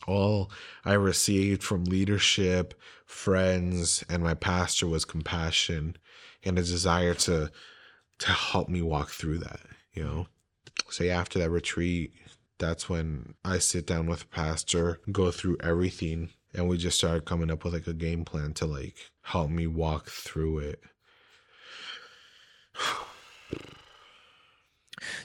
[0.06, 0.50] All
[0.84, 5.96] I received from leadership, friends, and my pastor was compassion
[6.44, 7.50] and a desire to
[8.20, 9.60] to help me walk through that,
[9.92, 10.26] you know.
[10.90, 12.12] Say after that retreat,
[12.58, 17.50] that's when I sit down with pastor, go through everything, and we just started coming
[17.50, 20.80] up with like a game plan to like help me walk through it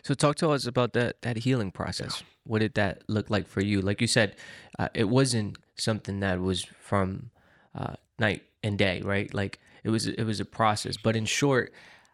[0.04, 2.22] so talk to us about that that healing process.
[2.22, 2.28] Yeah.
[2.46, 3.82] What did that look like for you?
[3.82, 4.36] Like you said,
[4.78, 7.32] uh, it wasn't something that was from
[7.74, 9.34] uh, night and day, right?
[9.34, 10.98] Like it was it was a process.
[10.98, 11.74] But in short,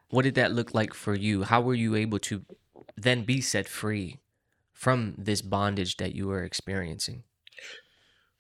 [0.10, 1.44] what did that look like for you?
[1.44, 2.44] How were you able to
[2.96, 4.20] then be set free
[4.74, 7.24] from this bondage that you were experiencing?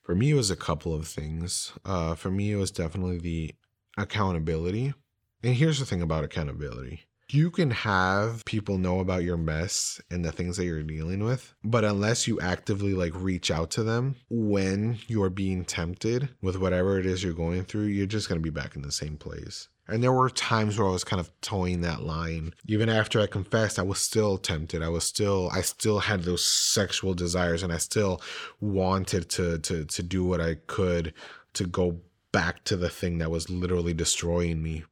[0.03, 1.73] For me, it was a couple of things.
[1.85, 3.55] Uh, for me, it was definitely the
[3.97, 4.93] accountability
[5.43, 10.25] and here's the thing about accountability you can have people know about your mess and
[10.25, 14.15] the things that you're dealing with, but unless you actively like reach out to them
[14.31, 18.43] when you're being tempted with whatever it is you're going through, you're just going to
[18.43, 19.67] be back in the same place.
[19.89, 22.53] And there were times where I was kind of towing that line.
[22.67, 24.81] Even after I confessed, I was still tempted.
[24.81, 28.21] I was still I still had those sexual desires and I still
[28.59, 31.13] wanted to to to do what I could
[31.53, 31.99] to go
[32.31, 34.83] back to the thing that was literally destroying me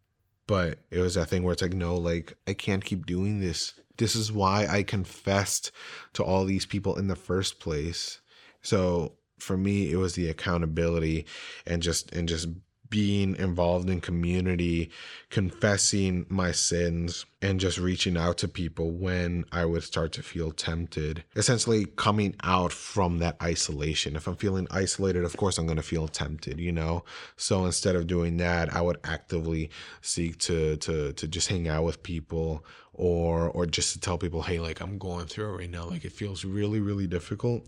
[0.48, 3.74] but it was that thing where it's like, no, like, I can't keep doing this.
[3.98, 5.72] This is why I confessed
[6.14, 8.22] to all these people in the first place.
[8.62, 11.26] So for me, it was the accountability
[11.66, 12.48] and just and just
[12.90, 14.90] being involved in community,
[15.30, 20.52] confessing my sins, and just reaching out to people when I would start to feel
[20.52, 21.24] tempted.
[21.36, 24.16] Essentially, coming out from that isolation.
[24.16, 27.04] If I'm feeling isolated, of course, I'm going to feel tempted, you know?
[27.36, 29.70] So instead of doing that, I would actively
[30.02, 34.42] seek to, to, to just hang out with people or, or just to tell people,
[34.42, 35.86] hey, like I'm going through it right now.
[35.86, 37.68] Like it feels really, really difficult.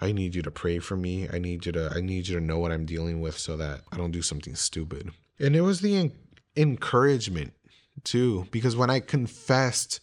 [0.00, 1.28] I need you to pray for me.
[1.32, 3.82] I need you to I need you to know what I'm dealing with so that
[3.92, 5.10] I don't do something stupid.
[5.38, 6.12] And it was the
[6.56, 7.52] encouragement
[8.02, 10.00] too because when I confessed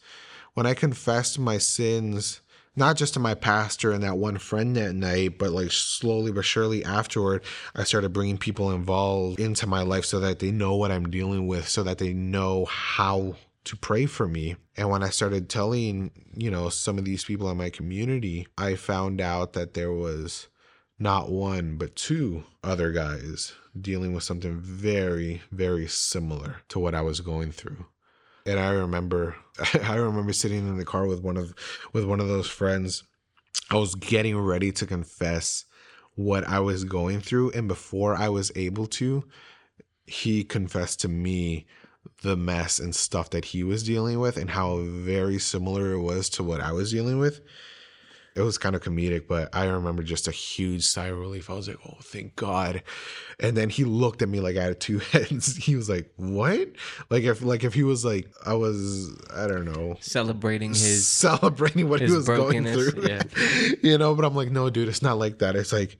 [0.53, 2.41] when I confessed my sins
[2.75, 6.45] not just to my pastor and that one friend that night, but like slowly but
[6.45, 7.43] surely afterward,
[7.75, 11.47] I started bringing people involved into my life so that they know what I'm dealing
[11.47, 14.55] with, so that they know how to pray for me.
[14.75, 18.75] And when I started telling, you know, some of these people in my community, I
[18.75, 20.47] found out that there was
[20.97, 27.01] not one, but two other guys dealing with something very, very similar to what I
[27.01, 27.85] was going through.
[28.45, 29.35] And I remember
[29.83, 31.53] I remember sitting in the car with one of
[31.93, 33.03] with one of those friends.
[33.69, 35.65] I was getting ready to confess
[36.15, 39.23] what I was going through and before I was able to,
[40.05, 41.65] he confessed to me
[42.21, 46.29] the mess and stuff that he was dealing with and how very similar it was
[46.29, 47.41] to what I was dealing with.
[48.33, 51.49] It was kind of comedic, but I remember just a huge sigh of relief.
[51.49, 52.81] I was like, "Oh, thank God!"
[53.41, 55.57] And then he looked at me like I had two heads.
[55.57, 56.69] He was like, "What?"
[57.09, 61.89] Like if like if he was like I was I don't know Celebrating his celebrating
[61.89, 63.03] what he was going through.
[63.05, 63.23] yeah.
[63.83, 65.57] you know, but I'm like, no, dude, it's not like that.
[65.57, 65.97] It's like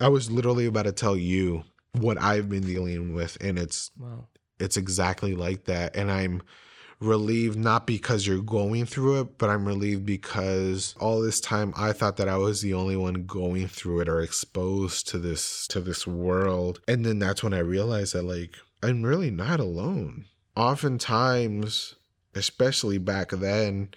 [0.00, 4.26] I was literally about to tell you what I've been dealing with, and it's wow.
[4.58, 5.96] It's exactly like that.
[5.96, 6.42] And I'm
[7.00, 11.92] relieved not because you're going through it, but I'm relieved because all this time I
[11.92, 15.80] thought that I was the only one going through it or exposed to this to
[15.80, 16.80] this world.
[16.88, 20.24] And then that's when I realized that like I'm really not alone.
[20.56, 21.94] Oftentimes,
[22.34, 23.90] especially back then,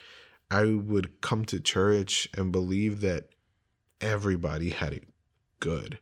[0.52, 3.30] I would come to church and believe that
[4.00, 5.08] everybody had it
[5.60, 6.00] good.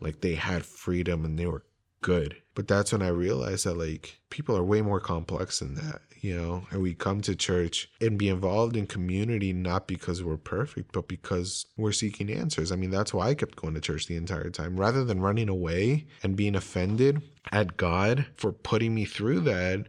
[0.00, 1.64] Like they had freedom and they were
[2.00, 2.41] good.
[2.54, 6.36] But that's when I realized that like people are way more complex than that, you
[6.36, 6.66] know.
[6.70, 11.08] And we come to church and be involved in community not because we're perfect, but
[11.08, 12.70] because we're seeking answers.
[12.70, 14.78] I mean, that's why I kept going to church the entire time.
[14.78, 19.86] Rather than running away and being offended at God for putting me through that,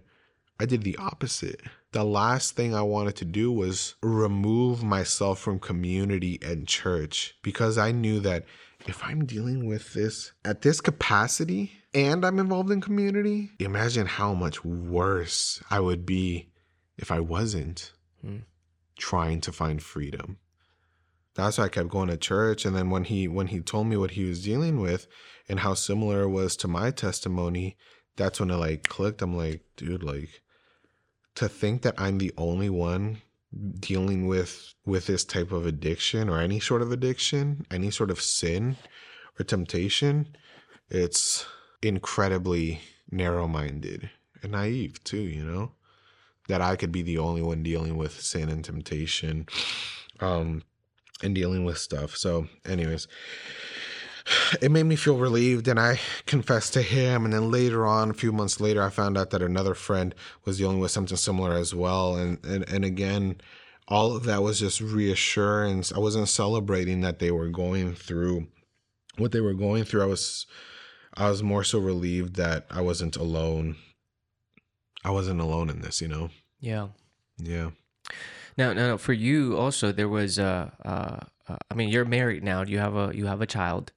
[0.60, 1.62] I did the opposite.
[1.92, 7.78] The last thing I wanted to do was remove myself from community and church because
[7.78, 8.46] I knew that
[8.88, 14.34] if I'm dealing with this at this capacity and I'm involved in community, imagine how
[14.34, 16.50] much worse I would be
[16.98, 18.40] if I wasn't Hmm.
[18.98, 20.38] trying to find freedom.
[21.36, 23.98] That's why I kept going to church and then when he when he told me
[23.98, 25.08] what he was dealing with
[25.50, 27.76] and how similar it was to my testimony,
[28.16, 29.22] that's when it like clicked.
[29.22, 30.42] I'm like, dude, like
[31.36, 33.23] to think that I'm the only one
[33.80, 38.22] dealing with with this type of addiction or any sort of addiction, any sort of
[38.22, 38.76] sin
[39.40, 40.36] or temptation,
[40.90, 41.46] it's
[41.82, 44.10] incredibly narrow-minded
[44.42, 45.72] and naive too, you know?
[46.50, 49.48] That I could be the only one dealing with sin and temptation
[50.20, 50.64] um
[51.24, 52.18] and dealing with stuff.
[52.18, 53.08] So, anyways,
[54.62, 57.26] it made me feel relieved and I confessed to him.
[57.26, 60.58] And then later on, a few months later, I found out that another friend was
[60.58, 62.16] dealing with something similar as well.
[62.16, 63.42] And, and, and again,
[63.88, 65.92] all of that was just reassurance.
[65.92, 68.48] I wasn't celebrating that they were going through
[69.18, 70.04] what they were going through.
[70.04, 70.46] I was,
[71.16, 73.76] I was more so relieved that I wasn't alone.
[75.04, 76.30] I wasn't alone in this, you know?
[76.60, 76.88] Yeah.
[77.38, 77.72] Yeah.
[78.58, 82.64] Now, now, for you also, there was uh, uh, uh, I mean, you're married now.
[82.64, 83.92] You have a you have a child,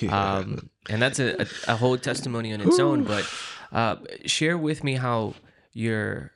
[0.00, 0.36] Yeah.
[0.36, 3.04] um, and that's a, a, a whole testimony on its own.
[3.04, 3.28] But
[3.72, 5.34] uh, share with me how
[5.72, 6.32] your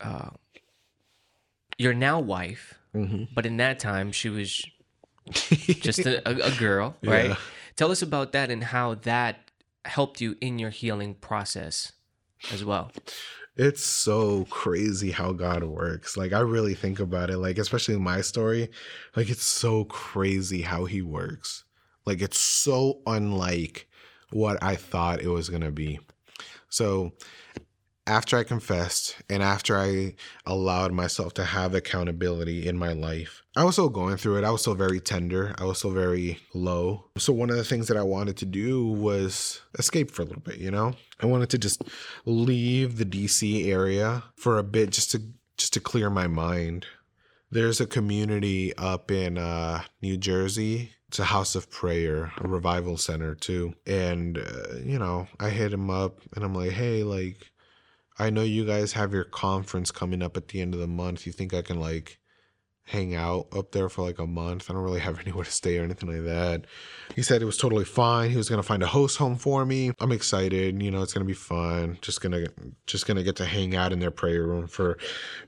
[0.00, 0.30] uh,
[1.78, 3.28] your now wife, Mhm.
[3.34, 4.64] but in that time she was
[5.80, 7.30] just a, a, a girl, right?
[7.30, 7.36] Yeah.
[7.76, 9.50] Tell us about that and how that
[9.84, 11.92] helped you in your healing process
[12.52, 12.90] as well.
[13.56, 16.16] It's so crazy how God works.
[16.16, 18.70] Like I really think about it, like especially in my story,
[19.14, 21.64] like it's so crazy how he works.
[22.06, 23.88] Like it's so unlike
[24.30, 25.98] what I thought it was going to be.
[26.68, 27.12] So
[28.06, 30.14] after I confessed and after I
[30.44, 34.44] allowed myself to have accountability in my life, I was still going through it.
[34.44, 35.54] I was still very tender.
[35.58, 37.06] I was still very low.
[37.18, 40.42] So one of the things that I wanted to do was escape for a little
[40.42, 40.94] bit, you know?
[41.20, 41.82] I wanted to just
[42.24, 45.22] leave the DC area for a bit just to
[45.56, 46.86] just to clear my mind.
[47.50, 50.92] There's a community up in uh, New Jersey.
[51.18, 53.74] A house of prayer, a revival center too.
[53.86, 57.50] And uh, you know, I hit him up and I'm like, "Hey, like
[58.18, 61.26] I know you guys have your conference coming up at the end of the month.
[61.26, 62.18] You think I can like
[62.84, 64.70] hang out up there for like a month?
[64.70, 66.66] I don't really have anywhere to stay or anything like that.
[67.14, 68.30] He said it was totally fine.
[68.30, 69.92] He was gonna find a host home for me.
[70.00, 70.82] I'm excited.
[70.82, 71.98] You know, it's gonna be fun.
[72.00, 72.46] Just gonna
[72.86, 74.96] just gonna get to hang out in their prayer room for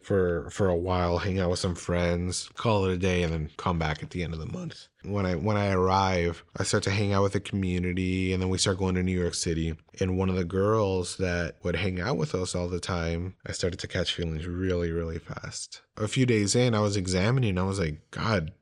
[0.02, 3.50] for for a while, hang out with some friends, call it a day, and then
[3.56, 4.88] come back at the end of the month.
[5.04, 8.48] When I when I arrive, I start to hang out with the community, and then
[8.48, 9.76] we start going to New York City.
[10.00, 13.52] And one of the girls that would hang out with us all the time, I
[13.52, 15.82] started to catch feelings really, really fast.
[15.96, 17.58] A few days in, I was examining.
[17.58, 18.52] I was like, God,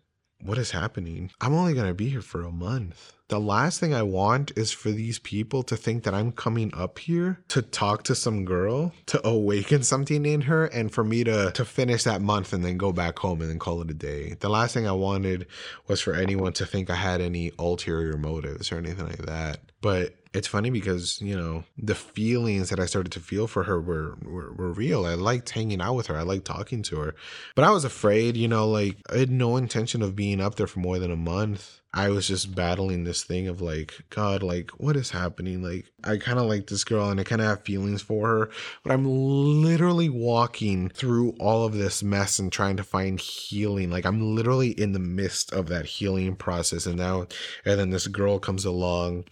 [0.43, 1.31] what is happening?
[1.41, 3.13] I'm only going to be here for a month.
[3.29, 7.01] The last thing I want is for these people to think that I'm coming up
[7.01, 11.51] here to talk to some girl, to awaken something in her, and for me to,
[11.51, 14.37] to finish that month and then go back home and then call it a day.
[14.39, 15.47] The last thing I wanted
[15.89, 19.59] was for anyone to think I had any ulterior motives or anything like that.
[19.81, 23.81] But it's funny because you know the feelings that I started to feel for her
[23.81, 25.07] were, were were real.
[25.07, 26.17] I liked hanging out with her.
[26.17, 27.15] I liked talking to her,
[27.55, 28.37] but I was afraid.
[28.37, 31.17] You know, like I had no intention of being up there for more than a
[31.17, 31.81] month.
[31.95, 35.63] I was just battling this thing of like, God, like what is happening?
[35.63, 38.51] Like I kind of like this girl and I kind of have feelings for her,
[38.85, 43.89] but I'm literally walking through all of this mess and trying to find healing.
[43.89, 47.27] Like I'm literally in the midst of that healing process, and now
[47.65, 49.25] and then this girl comes along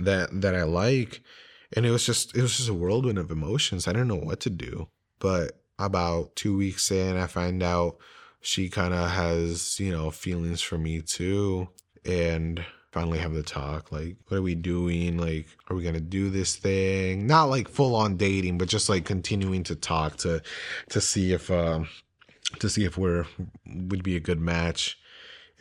[0.00, 1.22] that that I like.
[1.74, 3.88] And it was just it was just a whirlwind of emotions.
[3.88, 4.88] I didn't know what to do.
[5.18, 7.96] But about 2 weeks in I find out
[8.40, 11.68] she kind of has, you know, feelings for me too.
[12.04, 15.16] And finally have the talk like what are we doing?
[15.16, 17.26] Like are we gonna do this thing?
[17.26, 20.42] Not like full on dating but just like continuing to talk to
[20.90, 21.88] to see if um
[22.58, 23.26] to see if we're
[23.66, 24.98] would be a good match.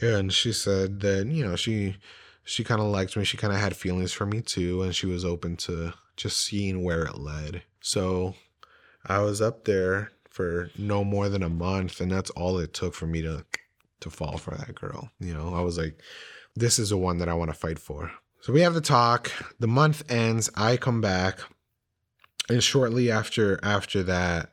[0.02, 1.96] And she said that you know she
[2.44, 3.24] she kind of liked me.
[3.24, 6.84] She kind of had feelings for me too, and she was open to just seeing
[6.84, 7.64] where it led.
[7.82, 8.36] So
[9.06, 12.94] I was up there for no more than a month, and that's all it took
[12.94, 13.46] for me to
[14.02, 15.12] to fall for that girl.
[15.20, 16.00] You know, I was like,
[16.56, 18.12] this is the one that I want to fight for.
[18.42, 19.32] So we have the talk.
[19.60, 20.50] The month ends.
[20.56, 21.40] I come back,
[22.50, 24.50] and shortly after after that,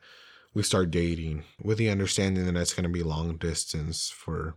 [0.53, 4.55] we start dating with the understanding that it's going to be long distance for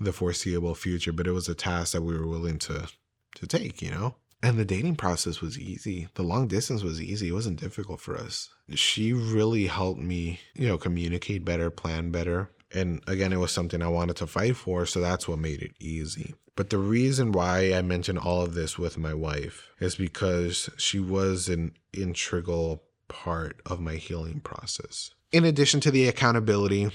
[0.00, 2.88] the foreseeable future, but it was a task that we were willing to
[3.36, 4.16] to take, you know?
[4.42, 6.08] And the dating process was easy.
[6.14, 7.28] The long distance was easy.
[7.28, 8.48] It wasn't difficult for us.
[8.74, 12.50] She really helped me, you know, communicate better, plan better.
[12.72, 15.74] And again, it was something I wanted to fight for, so that's what made it
[15.78, 16.34] easy.
[16.56, 20.98] But the reason why I mentioned all of this with my wife is because she
[20.98, 25.10] was an integral part of my healing process.
[25.32, 26.90] In addition to the accountability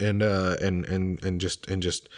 [0.00, 2.08] and uh and and and just and just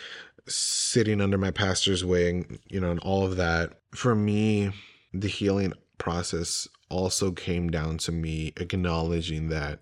[0.46, 3.80] sitting under my pastor's wing you know and all of that.
[3.94, 4.72] For me
[5.12, 9.80] the healing process also came down to me acknowledging that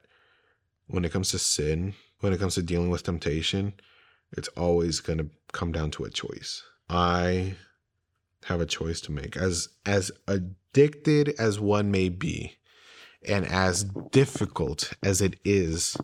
[0.88, 3.72] when it comes to sin when it comes to dealing with temptation
[4.36, 6.62] it's always going to come down to a choice.
[6.88, 7.56] I
[8.44, 9.36] have a choice to make.
[9.36, 12.56] As as addicted as one may be
[13.26, 15.96] and as difficult as it is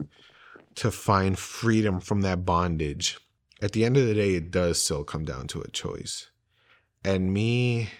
[0.76, 3.18] to find freedom from that bondage,
[3.62, 6.30] at the end of the day, it does still come down to a choice.
[7.04, 7.90] And me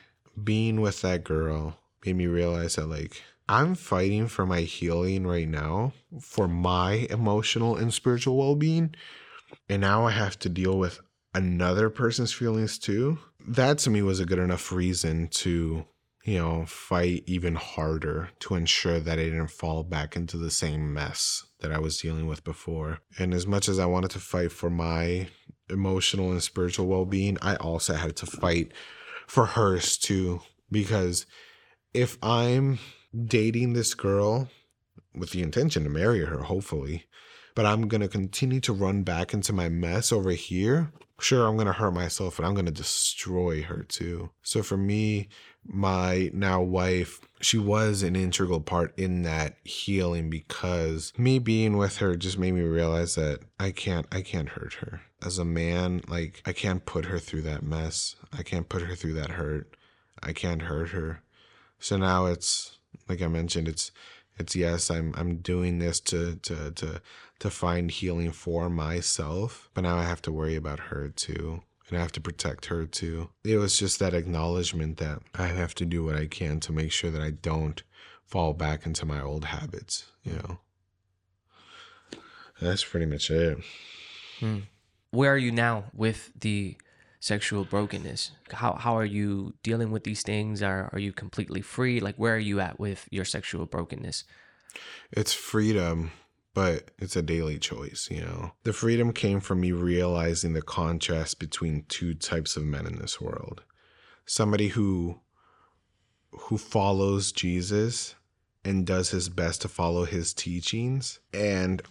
[0.42, 5.48] being with that girl made me realize that, like, I'm fighting for my healing right
[5.48, 8.94] now, for my emotional and spiritual well being.
[9.68, 11.00] And now I have to deal with
[11.34, 13.18] another person's feelings too.
[13.46, 15.84] That to me was a good enough reason to
[16.24, 20.92] you know, fight even harder to ensure that I didn't fall back into the same
[20.92, 23.00] mess that I was dealing with before.
[23.18, 25.28] And as much as I wanted to fight for my
[25.68, 28.72] emotional and spiritual well being, I also had to fight
[29.26, 30.40] for hers too.
[30.70, 31.26] Because
[31.92, 32.78] if I'm
[33.26, 34.48] dating this girl
[35.14, 37.04] with the intention to marry her, hopefully,
[37.54, 41.56] but I'm going to continue to run back into my mess over here, sure, I'm
[41.56, 44.30] going to hurt myself, but I'm going to destroy her too.
[44.42, 45.28] So for me,
[45.66, 51.98] my now wife, she was an integral part in that healing because me being with
[51.98, 55.02] her just made me realize that I can't I can't hurt her.
[55.24, 58.16] As a man, like I can't put her through that mess.
[58.32, 59.76] I can't put her through that hurt.
[60.22, 61.22] I can't hurt her.
[61.78, 63.90] So now it's like I mentioned, it's
[64.38, 67.00] it's yes, I'm I'm doing this to to to
[67.40, 71.98] to find healing for myself, but now I have to worry about her too and
[71.98, 73.30] I have to protect her too.
[73.44, 76.92] It was just that acknowledgement that I have to do what I can to make
[76.92, 77.82] sure that I don't
[78.26, 80.58] fall back into my old habits, you know.
[82.60, 83.58] That's pretty much it.
[84.40, 84.60] Hmm.
[85.10, 86.76] Where are you now with the
[87.20, 88.32] sexual brokenness?
[88.52, 90.62] How how are you dealing with these things?
[90.62, 92.00] Are are you completely free?
[92.00, 94.24] Like where are you at with your sexual brokenness?
[95.12, 96.10] It's freedom
[96.54, 98.52] but it's a daily choice, you know.
[98.62, 103.20] The freedom came from me realizing the contrast between two types of men in this
[103.20, 103.62] world.
[104.24, 105.20] Somebody who
[106.30, 108.14] who follows Jesus
[108.64, 111.82] and does his best to follow his teachings and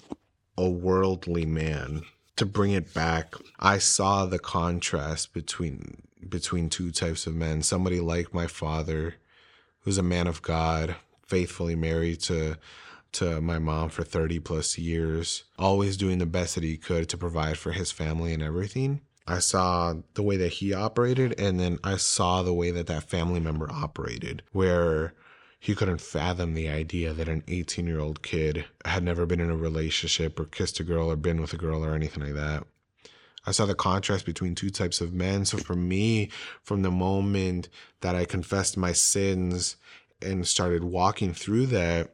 [0.57, 2.01] a worldly man
[2.35, 7.99] to bring it back i saw the contrast between between two types of men somebody
[7.99, 9.15] like my father
[9.81, 10.95] who's a man of god
[11.25, 12.57] faithfully married to
[13.13, 17.17] to my mom for 30 plus years, always doing the best that he could to
[17.17, 19.01] provide for his family and everything.
[19.25, 23.09] I saw the way that he operated, and then I saw the way that that
[23.09, 25.13] family member operated, where
[25.59, 29.49] he couldn't fathom the idea that an 18 year old kid had never been in
[29.49, 32.65] a relationship or kissed a girl or been with a girl or anything like that.
[33.45, 35.45] I saw the contrast between two types of men.
[35.45, 36.29] So for me,
[36.63, 37.69] from the moment
[38.01, 39.77] that I confessed my sins
[40.21, 42.13] and started walking through that,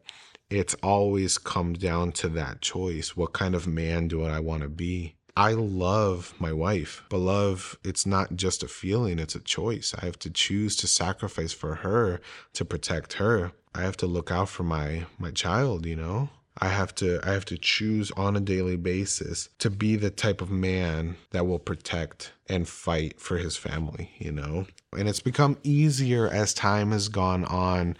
[0.49, 3.15] it's always come down to that choice.
[3.15, 5.15] What kind of man do I want to be?
[5.37, 9.93] I love my wife, but love, it's not just a feeling, it's a choice.
[9.97, 12.19] I have to choose to sacrifice for her
[12.53, 13.53] to protect her.
[13.73, 16.29] I have to look out for my my child, you know?
[16.57, 20.41] I have to I have to choose on a daily basis to be the type
[20.41, 24.65] of man that will protect and fight for his family, you know?
[24.97, 27.95] And it's become easier as time has gone on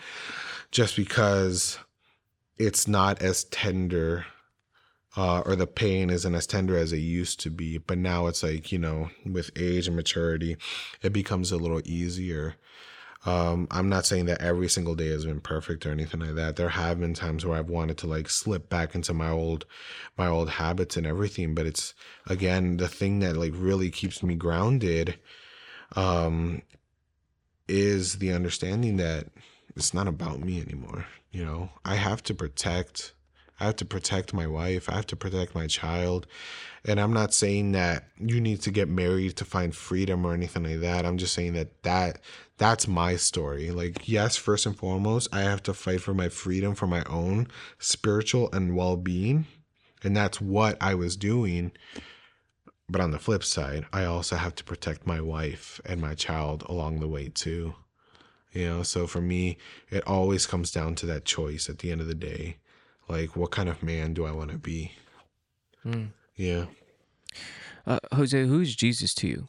[0.72, 1.78] just because
[2.60, 4.26] it's not as tender
[5.18, 7.78] uh, or the pain isn't as tender as it used to be.
[7.78, 10.58] But now it's like, you know, with age and maturity,
[11.02, 12.56] it becomes a little easier.
[13.26, 16.56] Um, I'm not saying that every single day has been perfect or anything like that.
[16.56, 19.66] There have been times where I've wanted to like slip back into my old,
[20.18, 21.54] my old habits and everything.
[21.54, 21.94] But it's
[22.28, 25.20] again the thing that like really keeps me grounded,
[25.98, 26.62] um,
[27.68, 29.28] is the understanding that
[29.76, 31.06] it's not about me anymore.
[31.32, 33.14] You know, I have to protect
[33.60, 34.90] I have to protect my wife.
[34.90, 36.28] I have to protect my child.
[36.86, 40.64] And I'm not saying that you need to get married to find freedom or anything
[40.64, 41.06] like that.
[41.06, 42.22] I'm just saying that that
[42.58, 43.72] that's my story.
[43.72, 47.48] Like yes, first and foremost, I have to fight for my freedom for my own
[47.80, 49.46] spiritual and well-being.
[50.04, 51.74] And that's what I was doing.
[52.88, 56.64] But on the flip side, I also have to protect my wife and my child
[56.68, 57.76] along the way too.
[58.52, 59.58] You know, so for me,
[59.90, 62.58] it always comes down to that choice at the end of the day
[63.10, 64.94] like what kind of man do I want to be?
[65.86, 66.10] Mm.
[66.36, 66.66] Yeah.
[67.86, 69.48] Uh, Jose, who's Jesus to you?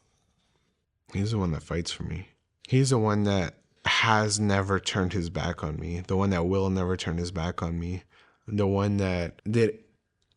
[1.12, 2.28] He's the one that fights for me.
[2.66, 6.02] He's the one that has never turned his back on me.
[6.06, 8.04] The one that will never turn his back on me.
[8.48, 9.78] The one that did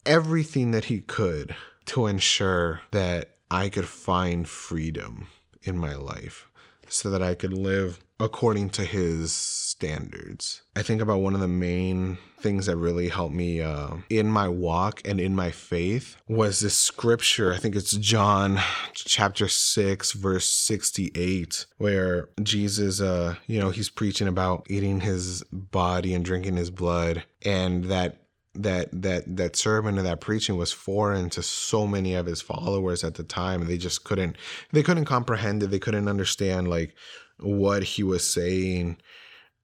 [0.05, 1.55] everything that he could
[1.86, 5.28] to ensure that I could find freedom
[5.61, 6.49] in my life
[6.93, 10.61] so that I could live according to his standards.
[10.75, 14.47] I think about one of the main things that really helped me uh, in my
[14.47, 17.53] walk and in my faith was this scripture.
[17.53, 18.59] I think it's John
[18.93, 26.13] chapter 6, verse 68, where Jesus, uh, you know, he's preaching about eating his body
[26.13, 28.22] and drinking his blood, and that
[28.55, 33.03] that that that sermon and that preaching was foreign to so many of his followers
[33.03, 34.37] at the time they just couldn't
[34.71, 36.93] they couldn't comprehend it they couldn't understand like
[37.39, 38.97] what he was saying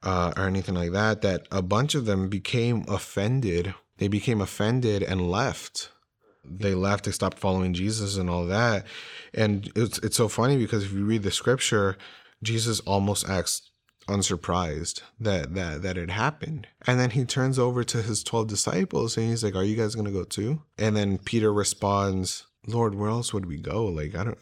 [0.03, 3.73] uh, or anything like that, that a bunch of them became offended.
[3.97, 5.89] They became offended and left.
[6.43, 7.05] They left.
[7.05, 8.85] They stopped following Jesus and all that.
[9.33, 11.97] And it's it's so funny because if you read the scripture,
[12.41, 13.68] Jesus almost acts
[14.09, 16.67] unsurprised that that that it happened.
[16.87, 19.95] And then he turns over to his 12 disciples and he's like, "Are you guys
[19.95, 23.85] going to go too?" And then Peter responds, "Lord, where else would we go?
[23.85, 24.37] Like I don't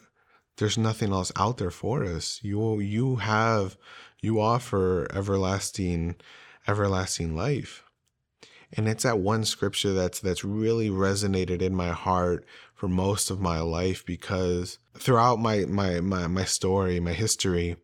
[0.58, 2.40] there's nothing else out there for us.
[2.44, 3.78] You you have
[4.22, 6.16] you offer everlasting
[6.68, 7.84] everlasting life.
[8.74, 13.40] And it's that one scripture that's that's really resonated in my heart for most of
[13.40, 17.78] my life because throughout my my my, my story, my history,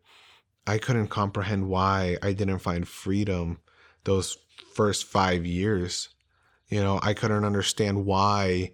[0.65, 3.59] I couldn't comprehend why I didn't find freedom
[4.03, 4.37] those
[4.73, 6.09] first 5 years.
[6.69, 8.71] You know, I couldn't understand why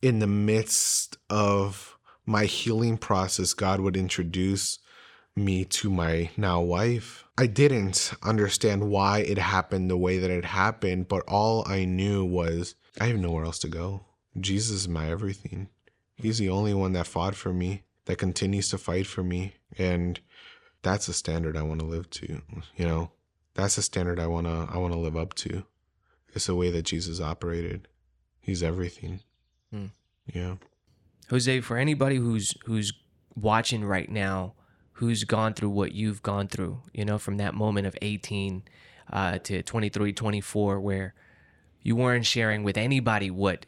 [0.00, 4.78] in the midst of my healing process, God would introduce
[5.36, 7.24] me to my now wife.
[7.36, 12.24] I didn't understand why it happened the way that it happened, but all I knew
[12.24, 14.04] was I have nowhere else to go.
[14.40, 15.68] Jesus is my everything.
[16.16, 19.54] He's the only one that fought for me, that continues to fight for me.
[19.78, 20.18] And
[20.82, 22.42] that's a standard I want to live to,
[22.76, 23.10] you know?
[23.54, 25.64] That's a standard I want to I want to live up to.
[26.32, 27.88] It's the way that Jesus operated.
[28.40, 29.20] He's everything.
[29.72, 29.86] Hmm.
[30.32, 30.54] Yeah.
[31.30, 32.92] Jose, for anybody who's who's
[33.34, 34.54] watching right now,
[34.92, 38.62] who's gone through what you've gone through, you know, from that moment of 18
[39.12, 41.14] uh, to 23, 24, where
[41.82, 43.66] you weren't sharing with anybody what,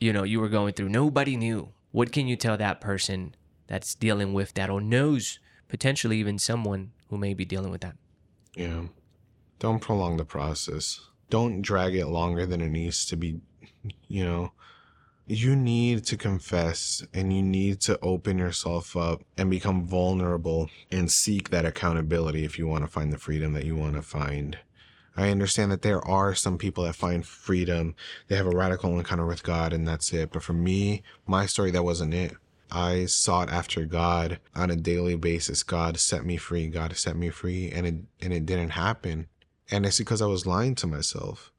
[0.00, 0.88] you know, you were going through.
[0.88, 1.70] Nobody knew.
[1.92, 3.34] What can you tell that person
[3.66, 5.38] that's dealing with that or knows
[5.68, 7.96] potentially even someone who may be dealing with that?
[8.54, 8.84] Yeah.
[9.58, 11.00] Don't prolong the process.
[11.30, 13.40] Don't drag it longer than it needs to be,
[14.08, 14.52] you know
[15.26, 21.10] you need to confess and you need to open yourself up and become vulnerable and
[21.10, 24.56] seek that accountability if you want to find the freedom that you want to find.
[25.16, 27.96] I understand that there are some people that find freedom.
[28.28, 30.30] They have a radical encounter with God and that's it.
[30.30, 32.34] But for me, my story, that wasn't it.
[32.70, 35.62] I sought after God on a daily basis.
[35.62, 36.68] God set me free.
[36.68, 37.70] God set me free.
[37.70, 39.28] And it, and it didn't happen.
[39.70, 41.52] And it's because I was lying to myself,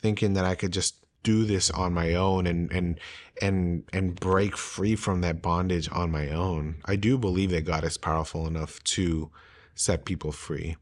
[0.00, 3.00] thinking that I could just do this on my own and and
[3.42, 6.76] and and break free from that bondage on my own.
[6.84, 9.30] I do believe that God is powerful enough to
[9.74, 10.76] set people free.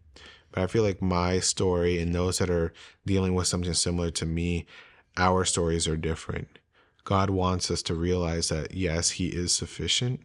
[0.53, 2.73] But I feel like my story and those that are
[3.05, 4.67] dealing with something similar to me,
[5.17, 6.59] our stories are different.
[7.07, 10.21] God wants us to realize that yes, he is sufficient,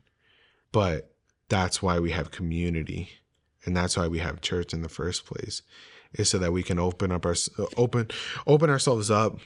[0.71, 1.13] but
[1.47, 3.09] that's why we have community
[3.65, 5.61] and that's why we have church in the first place
[6.13, 7.35] is so that we can open up our
[7.77, 8.07] open
[8.47, 9.37] open ourselves up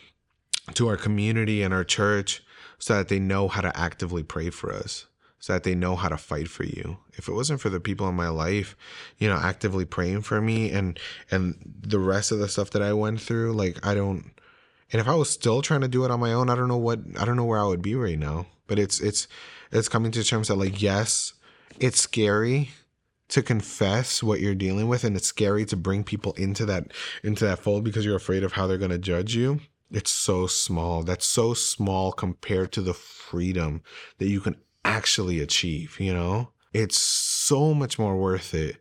[0.75, 2.41] to our community and our church
[2.79, 5.05] so that they know how to actively pray for us
[5.37, 6.97] so that they know how to fight for you.
[7.13, 8.77] If it wasn't for the people in my life
[9.17, 10.97] you know actively praying for me and
[11.29, 14.31] and the rest of the stuff that i went through like i don't
[14.91, 16.77] and if i was still trying to do it on my own i don't know
[16.77, 18.45] what i don't know where i would be right now.
[18.67, 19.27] But it's it's
[19.71, 21.33] it's coming to terms that like yes
[21.79, 22.71] it's scary
[23.27, 26.91] to confess what you're dealing with and it's scary to bring people into that
[27.23, 29.59] into that fold because you're afraid of how they're going to judge you.
[29.91, 31.03] It's so small.
[31.03, 33.81] That's so small compared to the freedom
[34.17, 36.51] that you can actually achieve you know?
[36.73, 38.77] It's so much more worth it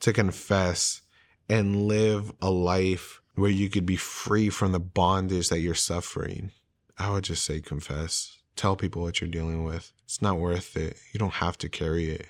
[0.00, 1.02] to confess
[1.48, 6.50] and live a life where you could be free from the bondage that you're suffering
[6.98, 10.96] i would just say confess tell people what you're dealing with it's not worth it
[11.12, 12.26] you don't have to carry it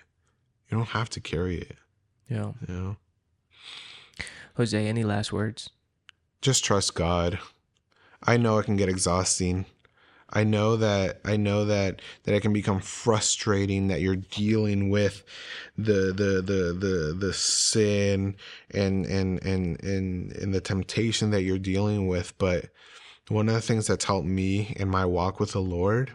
[0.68, 1.76] you don't have to carry it.
[2.28, 2.52] Yeah.
[2.66, 2.96] You know?
[4.56, 5.70] Jose, any last words?
[6.42, 7.38] Just trust God.
[8.22, 9.66] I know it can get exhausting.
[10.30, 15.22] I know that I know that that it can become frustrating that you're dealing with
[15.78, 18.36] the the the the the sin
[18.70, 22.70] and and and and and the temptation that you're dealing with, but
[23.28, 26.12] one of the things that's helped me in my walk with the Lord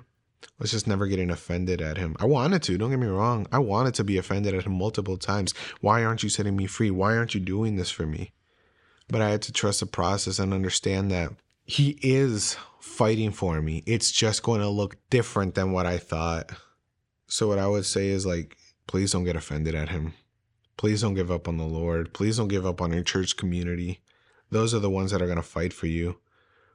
[0.59, 2.16] was just never getting offended at him.
[2.20, 3.47] I wanted to, don't get me wrong.
[3.51, 5.53] I wanted to be offended at him multiple times.
[5.82, 6.91] Why aren't you setting me free?
[6.91, 8.32] Why aren't you doing this for me?
[9.09, 11.32] But I had to trust the process and understand that
[11.72, 13.84] he is fighting for me.
[13.86, 16.52] It's just going to look different than what I thought.
[17.28, 18.58] So, what I would say is like,
[18.88, 20.14] please don't get offended at him.
[20.78, 22.14] Please don't give up on the Lord.
[22.14, 24.02] Please don't give up on your church community.
[24.50, 26.18] Those are the ones that are going to fight for you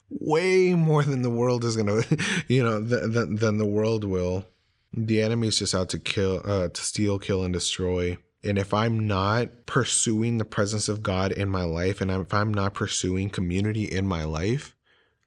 [0.08, 2.02] way more than the world is gonna,
[2.48, 4.46] you know, than than the world will.
[4.92, 8.16] The enemy is just out to kill, uh, to steal, kill, and destroy.
[8.42, 12.54] And if I'm not pursuing the presence of God in my life, and if I'm
[12.54, 14.75] not pursuing community in my life,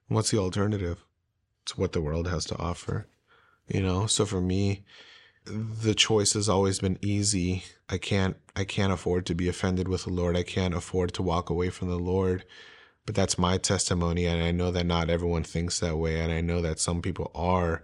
[0.10, 1.04] what's the alternative?
[1.64, 3.08] It's what the world has to offer,
[3.68, 4.06] you know.
[4.08, 4.84] So for me,
[5.46, 7.64] the choice has always been easy.
[7.90, 10.36] I can't, I can't afford to be offended with the Lord.
[10.36, 12.44] I can't afford to walk away from the Lord
[13.10, 16.42] but that's my testimony and i know that not everyone thinks that way and i
[16.42, 17.84] know that some people are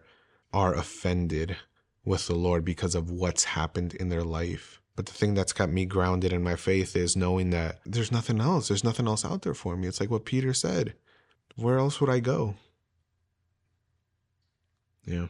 [0.54, 1.58] are offended
[2.04, 5.74] with the lord because of what's happened in their life but the thing that's kept
[5.74, 9.42] me grounded in my faith is knowing that there's nothing else there's nothing else out
[9.42, 10.94] there for me it's like what peter said
[11.56, 12.56] where else would i go?
[15.06, 15.28] Yeah